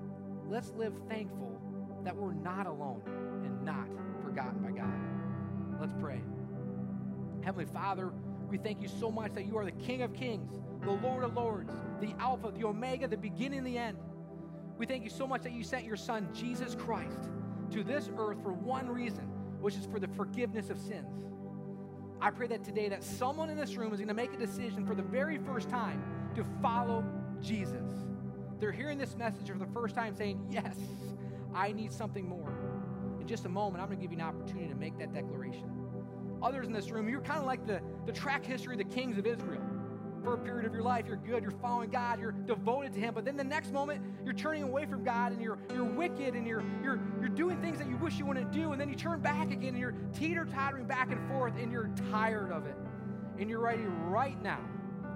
Let's 0.49 0.73
live 0.77 0.95
thankful 1.09 1.61
that 2.05 2.17
we're 2.17 2.35
not 2.35 2.67
alone 2.67 3.03
not 3.65 3.89
forgotten 4.23 4.61
by 4.61 4.71
God. 4.71 5.81
Let's 5.81 5.95
pray. 6.01 6.21
Heavenly 7.43 7.67
Father, 7.67 8.13
we 8.49 8.59
thank 8.59 8.81
you 8.81 8.89
so 8.89 9.11
much 9.11 9.33
that 9.35 9.47
you 9.47 9.57
are 9.57 9.65
the 9.65 9.73
King 9.73 10.03
of 10.03 10.15
Kings, 10.15 10.53
the 10.83 10.91
Lord 10.91 11.25
of 11.25 11.35
Lords, 11.35 11.73
the 12.01 12.15
Alpha, 12.19 12.53
the 12.57 12.65
Omega, 12.65 13.09
the 13.09 13.17
beginning 13.17 13.59
and 13.59 13.67
the 13.67 13.79
end. 13.79 13.99
We 14.79 14.87
thank 14.87 15.05
you 15.05 15.11
so 15.11 15.27
much 15.27 15.43
that 15.43 15.53
you 15.53 15.63
sent 15.63 15.85
your 15.85 15.97
Son, 15.97 16.29
Jesus 16.33 16.75
Christ, 16.75 17.31
to 17.71 17.83
this 17.83 18.11
earth 18.19 18.39
for 18.43 18.53
one 18.53 18.89
reason, 18.89 19.25
which 19.61 19.75
is 19.75 19.87
for 19.87 19.99
the 19.99 20.09
forgiveness 20.09 20.71
of 20.71 20.79
sins. 20.79 21.25
I 22.21 22.31
pray 22.31 22.47
that 22.49 22.65
today 22.65 22.89
that 22.89 23.05
someone 23.05 23.51
in 23.51 23.57
this 23.57 23.77
room 23.77 23.93
is 23.93 23.99
going 23.99 24.09
to 24.09 24.15
make 24.15 24.33
a 24.33 24.39
decision 24.39 24.87
for 24.87 24.95
the 24.95 25.03
very 25.03 25.39
first 25.39 25.69
time 25.69 26.03
to 26.35 26.45
follow 26.63 27.05
Jesus. 27.41 27.93
They're 28.59 28.73
hearing 28.73 28.99
this 28.99 29.17
message 29.17 29.49
for 29.49 29.59
the 29.59 29.67
first 29.67 29.95
time 29.95 30.17
saying, 30.17 30.41
Yes, 30.51 30.77
I 31.55 31.73
need 31.73 31.93
something 31.93 32.27
more. 32.27 32.54
In 33.25 33.29
just 33.29 33.47
a 33.47 33.49
moment, 33.49 33.83
I'm 33.83 33.89
going 33.89 33.99
to 33.99 34.03
give 34.03 34.13
you 34.13 34.19
an 34.19 34.25
opportunity 34.27 34.69
to 34.69 34.75
make 34.75 34.99
that 34.99 35.15
declaration. 35.15 35.65
Others 36.43 36.67
in 36.67 36.75
this 36.75 36.91
room, 36.91 37.09
you're 37.09 37.23
kind 37.23 37.41
of 37.41 37.47
like 37.47 37.67
the, 37.67 37.81
the 38.05 38.13
track 38.13 38.45
history 38.45 38.75
of 38.75 38.79
the 38.79 38.95
kings 38.95 39.17
of 39.17 39.27
Israel. 39.27 39.63
For 40.23 40.35
a 40.35 40.39
period 40.39 40.67
of 40.67 40.75
your 40.75 40.83
life, 40.83 41.07
you're 41.07 41.17
good, 41.17 41.43
you're 41.43 41.59
following 41.63 41.89
God, 41.89 42.21
you're 42.21 42.33
devoted 42.33 42.93
to 42.93 43.01
Him. 43.01 43.15
But 43.15 43.25
then 43.25 43.39
the 43.39 43.45
next 43.45 43.73
moment, 43.73 44.03
you're 44.27 44.35
turning 44.35 44.63
away 44.63 44.85
from 44.85 45.05
God 45.05 45.33
and 45.33 45.41
you're, 45.41 45.57
you're 45.73 45.85
wicked 45.87 46.35
and 46.35 46.47
you're, 46.47 46.63
you're, 46.83 47.01
you're 47.19 47.31
doing 47.31 47.63
things 47.63 47.79
that 47.79 47.89
you 47.89 47.97
wish 47.97 48.19
you 48.19 48.27
wouldn't 48.27 48.53
do. 48.53 48.73
And 48.73 48.81
then 48.81 48.91
you 48.91 48.95
turn 48.95 49.21
back 49.21 49.51
again 49.51 49.71
and 49.71 49.79
you're 49.79 49.95
teeter 50.13 50.45
tottering 50.45 50.85
back 50.85 51.11
and 51.11 51.27
forth 51.31 51.55
and 51.59 51.73
you're 51.73 51.89
tired 52.11 52.53
of 52.53 52.67
it. 52.67 52.77
And 53.39 53.49
you're 53.49 53.61
ready 53.61 53.85
right 53.85 54.41
now 54.43 54.61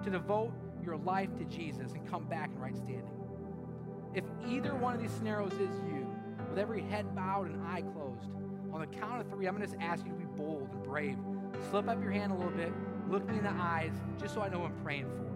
to 0.02 0.08
devote 0.08 0.54
your 0.82 0.96
life 0.96 1.36
to 1.36 1.44
Jesus 1.44 1.92
and 1.92 2.10
come 2.10 2.24
back 2.24 2.48
in 2.54 2.58
right 2.58 2.74
standing. 2.74 3.04
If 4.14 4.24
either 4.48 4.74
one 4.74 4.94
of 4.94 5.02
these 5.02 5.12
scenarios 5.12 5.52
is 5.52 5.76
you, 5.86 5.97
with 6.58 6.64
every 6.64 6.82
head 6.82 7.14
bowed 7.14 7.48
and 7.48 7.64
eye 7.68 7.82
closed, 7.82 8.32
on 8.72 8.80
the 8.80 8.86
count 8.86 9.20
of 9.20 9.30
three, 9.30 9.46
I'm 9.46 9.56
going 9.56 9.70
to 9.70 9.80
ask 9.80 10.04
you 10.04 10.10
to 10.10 10.18
be 10.18 10.24
bold 10.24 10.68
and 10.72 10.82
brave. 10.82 11.16
Slip 11.70 11.88
up 11.88 12.02
your 12.02 12.10
hand 12.10 12.32
a 12.32 12.34
little 12.34 12.50
bit, 12.50 12.72
look 13.08 13.28
me 13.28 13.38
in 13.38 13.44
the 13.44 13.50
eyes, 13.50 13.92
just 14.20 14.34
so 14.34 14.40
I 14.40 14.48
know 14.48 14.64
I'm 14.64 14.74
praying 14.82 15.06
for. 15.06 15.28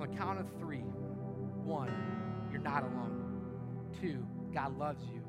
On 0.00 0.10
the 0.10 0.16
count 0.16 0.40
of 0.40 0.46
three, 0.58 0.78
one, 0.78 1.92
you're 2.50 2.62
not 2.62 2.84
alone. 2.84 3.42
Two, 4.00 4.26
God 4.54 4.78
loves 4.78 5.04
you. 5.04 5.20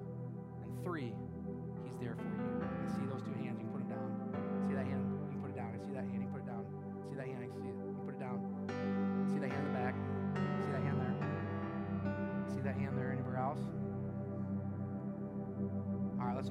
And 0.63 0.81
three, 0.81 1.13
He's 1.83 1.97
there 1.99 2.15
for 2.15 2.23
you. 2.23 2.63
I 2.63 2.87
see 2.95 3.05
those 3.11 3.21
two 3.21 3.32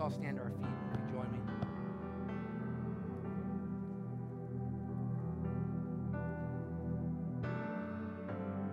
All 0.03 0.11
stand 0.11 0.37
to 0.37 0.43
our 0.43 0.51
feet. 0.51 0.67
You 0.67 0.99
can 0.99 1.09
join 1.13 1.31
me. 1.31 1.39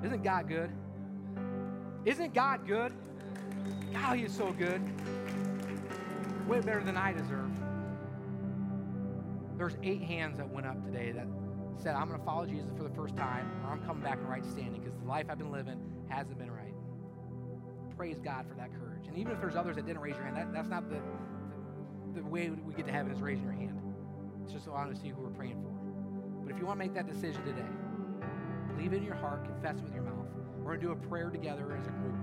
Isn't 0.08 0.24
God 0.24 0.48
good? 0.48 0.72
Isn't 2.04 2.34
God 2.34 2.66
good? 2.66 2.94
God, 3.94 4.18
He 4.18 4.24
is 4.24 4.34
so 4.34 4.52
good. 4.54 4.82
Way 6.48 6.62
better 6.62 6.84
than 6.84 6.98
I 6.98 7.14
deserve. 7.14 7.52
There's 9.56 9.78
eight 9.84 10.02
hands 10.02 10.38
that 10.38 10.50
went 10.50 10.66
up 10.66 10.84
today 10.84 11.12
that 11.12 11.28
said, 11.78 11.94
I'm 11.94 12.08
going 12.08 12.20
to 12.20 12.26
follow 12.26 12.48
Jesus 12.48 12.72
for 12.76 12.82
the 12.82 12.90
first 12.90 13.16
time, 13.16 13.52
or 13.64 13.72
I'm 13.72 13.84
coming 13.86 14.02
back 14.02 14.18
in 14.18 14.26
right 14.26 14.44
standing 14.44 14.82
because 14.82 14.98
the 15.00 15.08
life 15.08 15.28
I've 15.30 15.38
been 15.38 15.52
living 15.52 15.80
hasn't 16.08 16.40
been 16.40 16.50
right. 16.50 16.59
Praise 18.00 18.22
God 18.24 18.46
for 18.48 18.56
that 18.56 18.72
courage. 18.72 19.08
And 19.08 19.18
even 19.18 19.34
if 19.34 19.42
there's 19.42 19.58
others 19.58 19.76
that 19.76 19.86
didn't 19.86 20.02
raise 20.02 20.16
your 20.16 20.24
hand, 20.24 20.38
that, 20.38 20.54
that's 20.54 20.70
not 20.70 20.90
the, 20.90 21.02
the, 22.16 22.22
the 22.22 22.26
way 22.26 22.50
we 22.50 22.74
get 22.74 22.86
to 22.86 22.94
heaven 22.94 23.12
is 23.12 23.20
raising 23.20 23.44
your 23.44 23.52
hand. 23.52 23.78
It's 24.42 24.54
just 24.54 24.64
so 24.64 24.72
want 24.72 24.96
to 24.96 25.02
see 25.02 25.10
who 25.10 25.22
we're 25.22 25.32
praying 25.32 25.62
for. 25.62 25.70
But 26.46 26.54
if 26.54 26.58
you 26.62 26.66
want 26.66 26.80
to 26.80 26.86
make 26.86 26.94
that 26.94 27.12
decision 27.12 27.44
today, 27.44 27.68
believe 28.74 28.94
it 28.94 29.00
in 29.00 29.04
your 29.04 29.16
heart, 29.16 29.44
confess 29.44 29.80
it 29.80 29.84
with 29.84 29.94
your 29.94 30.04
mouth. 30.04 30.28
We're 30.60 30.78
going 30.78 30.80
to 30.80 30.86
do 30.86 30.92
a 30.94 30.96
prayer 30.96 31.30
together 31.30 31.76
as 31.78 31.88
a 31.88 31.90
group. 31.90 32.16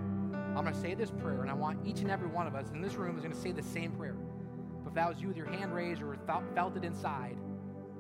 I'm 0.57 0.63
going 0.63 0.73
to 0.73 0.81
say 0.81 0.95
this 0.95 1.11
prayer, 1.11 1.43
and 1.43 1.51
I 1.51 1.55
want 1.55 1.87
each 1.87 2.01
and 2.01 2.11
every 2.11 2.29
one 2.29 2.47
of 2.47 2.55
us 2.55 2.71
in 2.73 2.81
this 2.81 2.95
room 2.95 3.15
is 3.15 3.23
going 3.23 3.35
to 3.35 3.39
say 3.39 3.53
the 3.53 3.63
same 3.63 3.93
prayer. 3.93 4.17
But 4.83 4.89
if 4.89 4.95
that 4.95 5.11
was 5.11 5.21
you 5.21 5.29
with 5.29 5.37
your 5.37 5.51
hand 5.51 5.75
raised 5.75 6.01
or 6.01 6.17
felt, 6.27 6.45
felt 6.55 6.75
it 6.79 6.85
inside, 6.85 7.37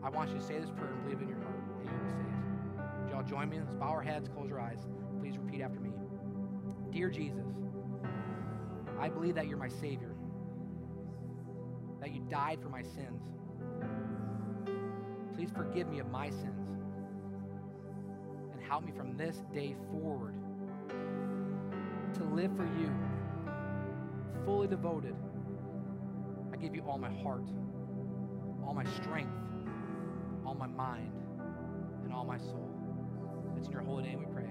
I 0.02 0.08
want 0.08 0.30
you 0.30 0.38
to 0.38 0.42
say 0.42 0.58
this 0.58 0.70
prayer 0.70 0.92
and 0.92 1.02
believe 1.02 1.18
it 1.18 1.24
in 1.24 1.28
your 1.28 1.40
heart 1.40 1.60
that 1.76 1.84
you're 1.84 1.92
going 1.92 2.08
to 2.08 2.16
say 2.16 2.24
it. 2.24 3.02
Would 3.02 3.10
y'all 3.10 3.22
join 3.22 3.50
me? 3.50 3.58
Let's 3.58 3.74
bow 3.74 3.90
our 3.90 4.00
heads, 4.00 4.30
close 4.30 4.48
your 4.48 4.62
eyes. 4.62 4.78
Please 5.20 5.36
repeat 5.36 5.60
after 5.60 5.78
me. 5.78 5.90
Dear 6.90 7.10
Jesus, 7.10 7.44
I 9.00 9.08
believe 9.08 9.34
that 9.34 9.46
you're 9.46 9.58
my 9.58 9.68
Savior, 9.68 10.14
that 12.00 12.12
you 12.12 12.22
died 12.30 12.60
for 12.62 12.68
my 12.68 12.82
sins. 12.82 13.22
Please 15.34 15.50
forgive 15.54 15.88
me 15.88 15.98
of 15.98 16.10
my 16.10 16.30
sins 16.30 16.68
and 18.52 18.62
help 18.62 18.84
me 18.84 18.92
from 18.96 19.16
this 19.16 19.42
day 19.52 19.74
forward 19.90 20.34
to 22.14 22.24
live 22.24 22.56
for 22.56 22.64
you, 22.64 22.90
fully 24.44 24.66
devoted. 24.66 25.14
I 26.52 26.56
give 26.56 26.74
you 26.74 26.82
all 26.88 26.96
my 26.96 27.12
heart, 27.22 27.46
all 28.66 28.72
my 28.72 28.84
strength, 28.84 29.36
all 30.46 30.54
my 30.54 30.66
mind, 30.66 31.12
and 32.04 32.12
all 32.14 32.24
my 32.24 32.38
soul. 32.38 32.70
It's 33.58 33.66
in 33.66 33.72
your 33.72 33.82
holy 33.82 34.04
name 34.04 34.20
we 34.20 34.26
pray. 34.26 34.48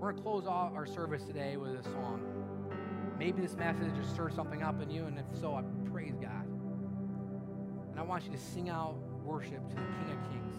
We're 0.00 0.12
going 0.12 0.16
to 0.16 0.22
close 0.22 0.46
all 0.46 0.72
our 0.74 0.86
service 0.86 1.24
today 1.24 1.58
with 1.58 1.78
a 1.78 1.82
song. 1.82 2.22
Maybe 3.18 3.42
this 3.42 3.54
message 3.54 3.94
just 3.94 4.12
stirred 4.14 4.32
something 4.32 4.62
up 4.62 4.80
in 4.80 4.88
you, 4.88 5.04
and 5.04 5.18
if 5.18 5.26
so, 5.38 5.54
I 5.54 5.62
praise 5.90 6.14
God. 6.14 6.46
And 7.90 8.00
I 8.00 8.02
want 8.02 8.24
you 8.24 8.30
to 8.30 8.38
sing 8.38 8.70
out 8.70 8.96
worship 9.22 9.68
to 9.68 9.74
the 9.74 9.82
King 9.82 10.10
of 10.10 10.30
Kings, 10.30 10.54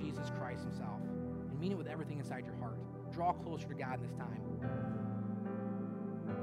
Jesus 0.00 0.30
Christ 0.38 0.62
Himself, 0.62 1.00
and 1.50 1.58
mean 1.58 1.72
it 1.72 1.78
with 1.78 1.88
everything 1.88 2.20
inside 2.20 2.44
your 2.44 2.54
heart. 2.58 2.78
Draw 3.12 3.32
closer 3.32 3.66
to 3.66 3.74
God 3.74 3.94
in 3.94 4.02
this 4.02 4.16
time. 4.16 4.40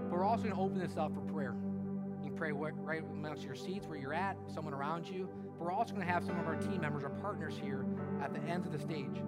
But 0.09 0.11
we're 0.11 0.25
also 0.25 0.43
going 0.43 0.55
to 0.55 0.61
open 0.61 0.79
this 0.79 0.97
up 0.97 1.13
for 1.13 1.21
prayer. 1.21 1.55
You 2.21 2.27
can 2.27 2.35
pray 2.35 2.51
right 2.51 3.03
amongst 3.09 3.43
your 3.43 3.55
seats 3.55 3.87
where 3.87 3.97
you're 3.97 4.13
at, 4.13 4.35
someone 4.53 4.73
around 4.73 5.07
you. 5.07 5.29
But 5.57 5.63
we're 5.63 5.71
also 5.71 5.93
going 5.93 6.05
to 6.05 6.11
have 6.11 6.25
some 6.25 6.37
of 6.37 6.45
our 6.45 6.57
team 6.57 6.81
members, 6.81 7.05
our 7.05 7.09
partners 7.09 7.53
here 7.57 7.85
at 8.21 8.33
the 8.33 8.41
ends 8.41 8.67
of 8.67 8.73
the 8.73 8.79
stage. 8.79 9.23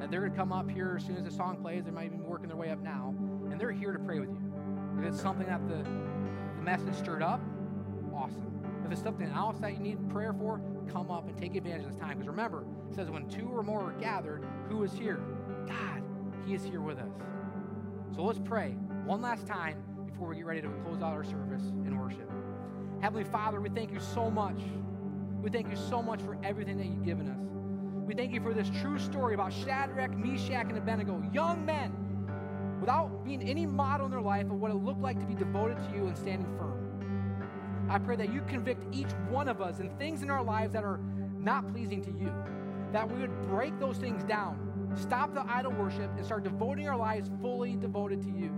That 0.00 0.10
they're 0.10 0.20
going 0.20 0.32
to 0.32 0.36
come 0.36 0.52
up 0.52 0.70
here 0.70 0.94
as 0.96 1.04
soon 1.04 1.16
as 1.16 1.24
the 1.24 1.30
song 1.30 1.56
plays. 1.56 1.84
They 1.84 1.90
might 1.90 2.06
even 2.06 2.18
be 2.18 2.24
working 2.24 2.48
their 2.48 2.56
way 2.56 2.70
up 2.70 2.80
now, 2.82 3.14
and 3.50 3.60
they're 3.60 3.72
here 3.72 3.92
to 3.92 3.98
pray 3.98 4.20
with 4.20 4.30
you. 4.30 4.52
If 4.98 5.04
it's 5.04 5.20
something 5.20 5.46
that 5.46 5.66
the, 5.68 5.82
the 6.56 6.62
message 6.62 6.94
stirred 6.94 7.22
up, 7.22 7.40
awesome. 8.14 8.48
If 8.84 8.92
it's 8.92 9.02
something 9.02 9.28
else 9.28 9.58
that 9.60 9.72
you 9.72 9.78
need 9.78 10.08
prayer 10.10 10.32
for, 10.32 10.60
come 10.90 11.10
up 11.10 11.28
and 11.28 11.36
take 11.36 11.54
advantage 11.56 11.84
of 11.84 11.92
this 11.92 12.00
time. 12.00 12.18
Because 12.18 12.28
remember, 12.28 12.64
it 12.88 12.94
says 12.94 13.10
when 13.10 13.28
two 13.28 13.48
or 13.48 13.62
more 13.62 13.90
are 13.90 14.00
gathered, 14.00 14.44
who 14.68 14.82
is 14.82 14.92
here? 14.92 15.20
God. 15.66 16.02
He 16.46 16.54
is 16.54 16.64
here 16.64 16.80
with 16.80 16.98
us. 16.98 17.12
So 18.16 18.22
let's 18.22 18.38
pray 18.38 18.70
one 19.04 19.20
last 19.20 19.46
time 19.46 19.82
before 20.06 20.28
we 20.28 20.36
get 20.36 20.46
ready 20.46 20.62
to 20.62 20.68
close 20.84 21.02
out 21.02 21.12
our 21.12 21.24
service 21.24 21.62
in 21.84 21.98
worship. 21.98 22.30
Heavenly 23.00 23.24
Father, 23.24 23.60
we 23.60 23.68
thank 23.68 23.92
you 23.92 24.00
so 24.00 24.30
much. 24.30 24.58
We 25.42 25.50
thank 25.50 25.70
you 25.70 25.76
so 25.76 26.02
much 26.02 26.20
for 26.22 26.36
everything 26.42 26.78
that 26.78 26.86
you've 26.86 27.04
given 27.04 27.28
us. 27.28 27.38
We 28.08 28.14
thank 28.14 28.32
you 28.32 28.40
for 28.40 28.54
this 28.54 28.70
true 28.80 28.98
story 28.98 29.34
about 29.34 29.52
Shadrach, 29.52 30.16
Meshach, 30.16 30.64
and 30.70 30.78
Abednego, 30.78 31.22
young 31.30 31.66
men, 31.66 31.92
without 32.80 33.22
being 33.22 33.42
any 33.42 33.66
model 33.66 34.06
in 34.06 34.12
their 34.12 34.22
life 34.22 34.46
of 34.46 34.52
what 34.52 34.70
it 34.70 34.76
looked 34.76 35.02
like 35.02 35.20
to 35.20 35.26
be 35.26 35.34
devoted 35.34 35.76
to 35.76 35.94
you 35.94 36.06
and 36.06 36.16
standing 36.16 36.46
firm. 36.56 37.86
I 37.90 37.98
pray 37.98 38.16
that 38.16 38.32
you 38.32 38.40
convict 38.48 38.82
each 38.96 39.10
one 39.28 39.46
of 39.46 39.60
us 39.60 39.80
in 39.80 39.90
things 39.98 40.22
in 40.22 40.30
our 40.30 40.42
lives 40.42 40.72
that 40.72 40.84
are 40.84 41.00
not 41.38 41.70
pleasing 41.70 42.00
to 42.00 42.10
you, 42.12 42.32
that 42.94 43.06
we 43.12 43.20
would 43.20 43.46
break 43.46 43.78
those 43.78 43.98
things 43.98 44.24
down, 44.24 44.88
stop 44.94 45.34
the 45.34 45.44
idol 45.46 45.72
worship, 45.72 46.10
and 46.16 46.24
start 46.24 46.44
devoting 46.44 46.88
our 46.88 46.96
lives 46.96 47.30
fully 47.42 47.76
devoted 47.76 48.22
to 48.22 48.30
you. 48.30 48.50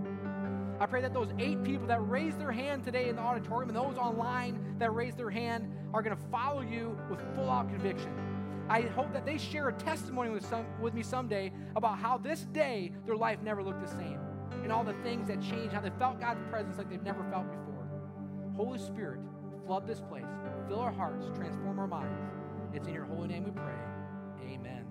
I 0.79 0.85
pray 0.85 1.01
that 1.01 1.13
those 1.13 1.33
eight 1.39 1.61
people 1.61 1.87
that 1.87 1.99
raised 2.07 2.39
their 2.39 2.53
hand 2.53 2.85
today 2.85 3.09
in 3.09 3.17
the 3.17 3.21
auditorium 3.21 3.67
and 3.67 3.77
those 3.77 3.97
online 3.97 4.77
that 4.79 4.95
raised 4.95 5.17
their 5.17 5.29
hand 5.29 5.69
are 5.93 6.01
going 6.01 6.15
to 6.15 6.23
follow 6.31 6.61
you 6.61 6.97
with 7.09 7.19
full 7.35 7.49
out 7.49 7.67
conviction. 7.67 8.30
I 8.71 8.83
hope 8.83 9.11
that 9.11 9.25
they 9.25 9.37
share 9.37 9.67
a 9.67 9.73
testimony 9.73 10.29
with, 10.29 10.45
some, 10.45 10.65
with 10.79 10.93
me 10.93 11.03
someday 11.03 11.51
about 11.75 11.97
how 11.97 12.17
this 12.17 12.45
day 12.53 12.93
their 13.05 13.17
life 13.17 13.41
never 13.43 13.61
looked 13.61 13.81
the 13.81 13.89
same 13.97 14.17
and 14.63 14.71
all 14.71 14.85
the 14.85 14.93
things 15.03 15.27
that 15.27 15.41
changed, 15.41 15.73
how 15.73 15.81
they 15.81 15.89
felt 15.99 16.21
God's 16.21 16.39
presence 16.49 16.77
like 16.77 16.89
they've 16.89 17.03
never 17.03 17.21
felt 17.29 17.51
before. 17.51 17.85
Holy 18.55 18.79
Spirit, 18.79 19.19
flood 19.65 19.85
this 19.85 19.99
place, 19.99 20.23
fill 20.69 20.79
our 20.79 20.91
hearts, 20.91 21.25
transform 21.35 21.79
our 21.79 21.87
minds. 21.87 22.31
It's 22.73 22.87
in 22.87 22.93
your 22.93 23.03
holy 23.03 23.27
name 23.27 23.43
we 23.43 23.51
pray. 23.51 23.75
Amen. 24.53 24.85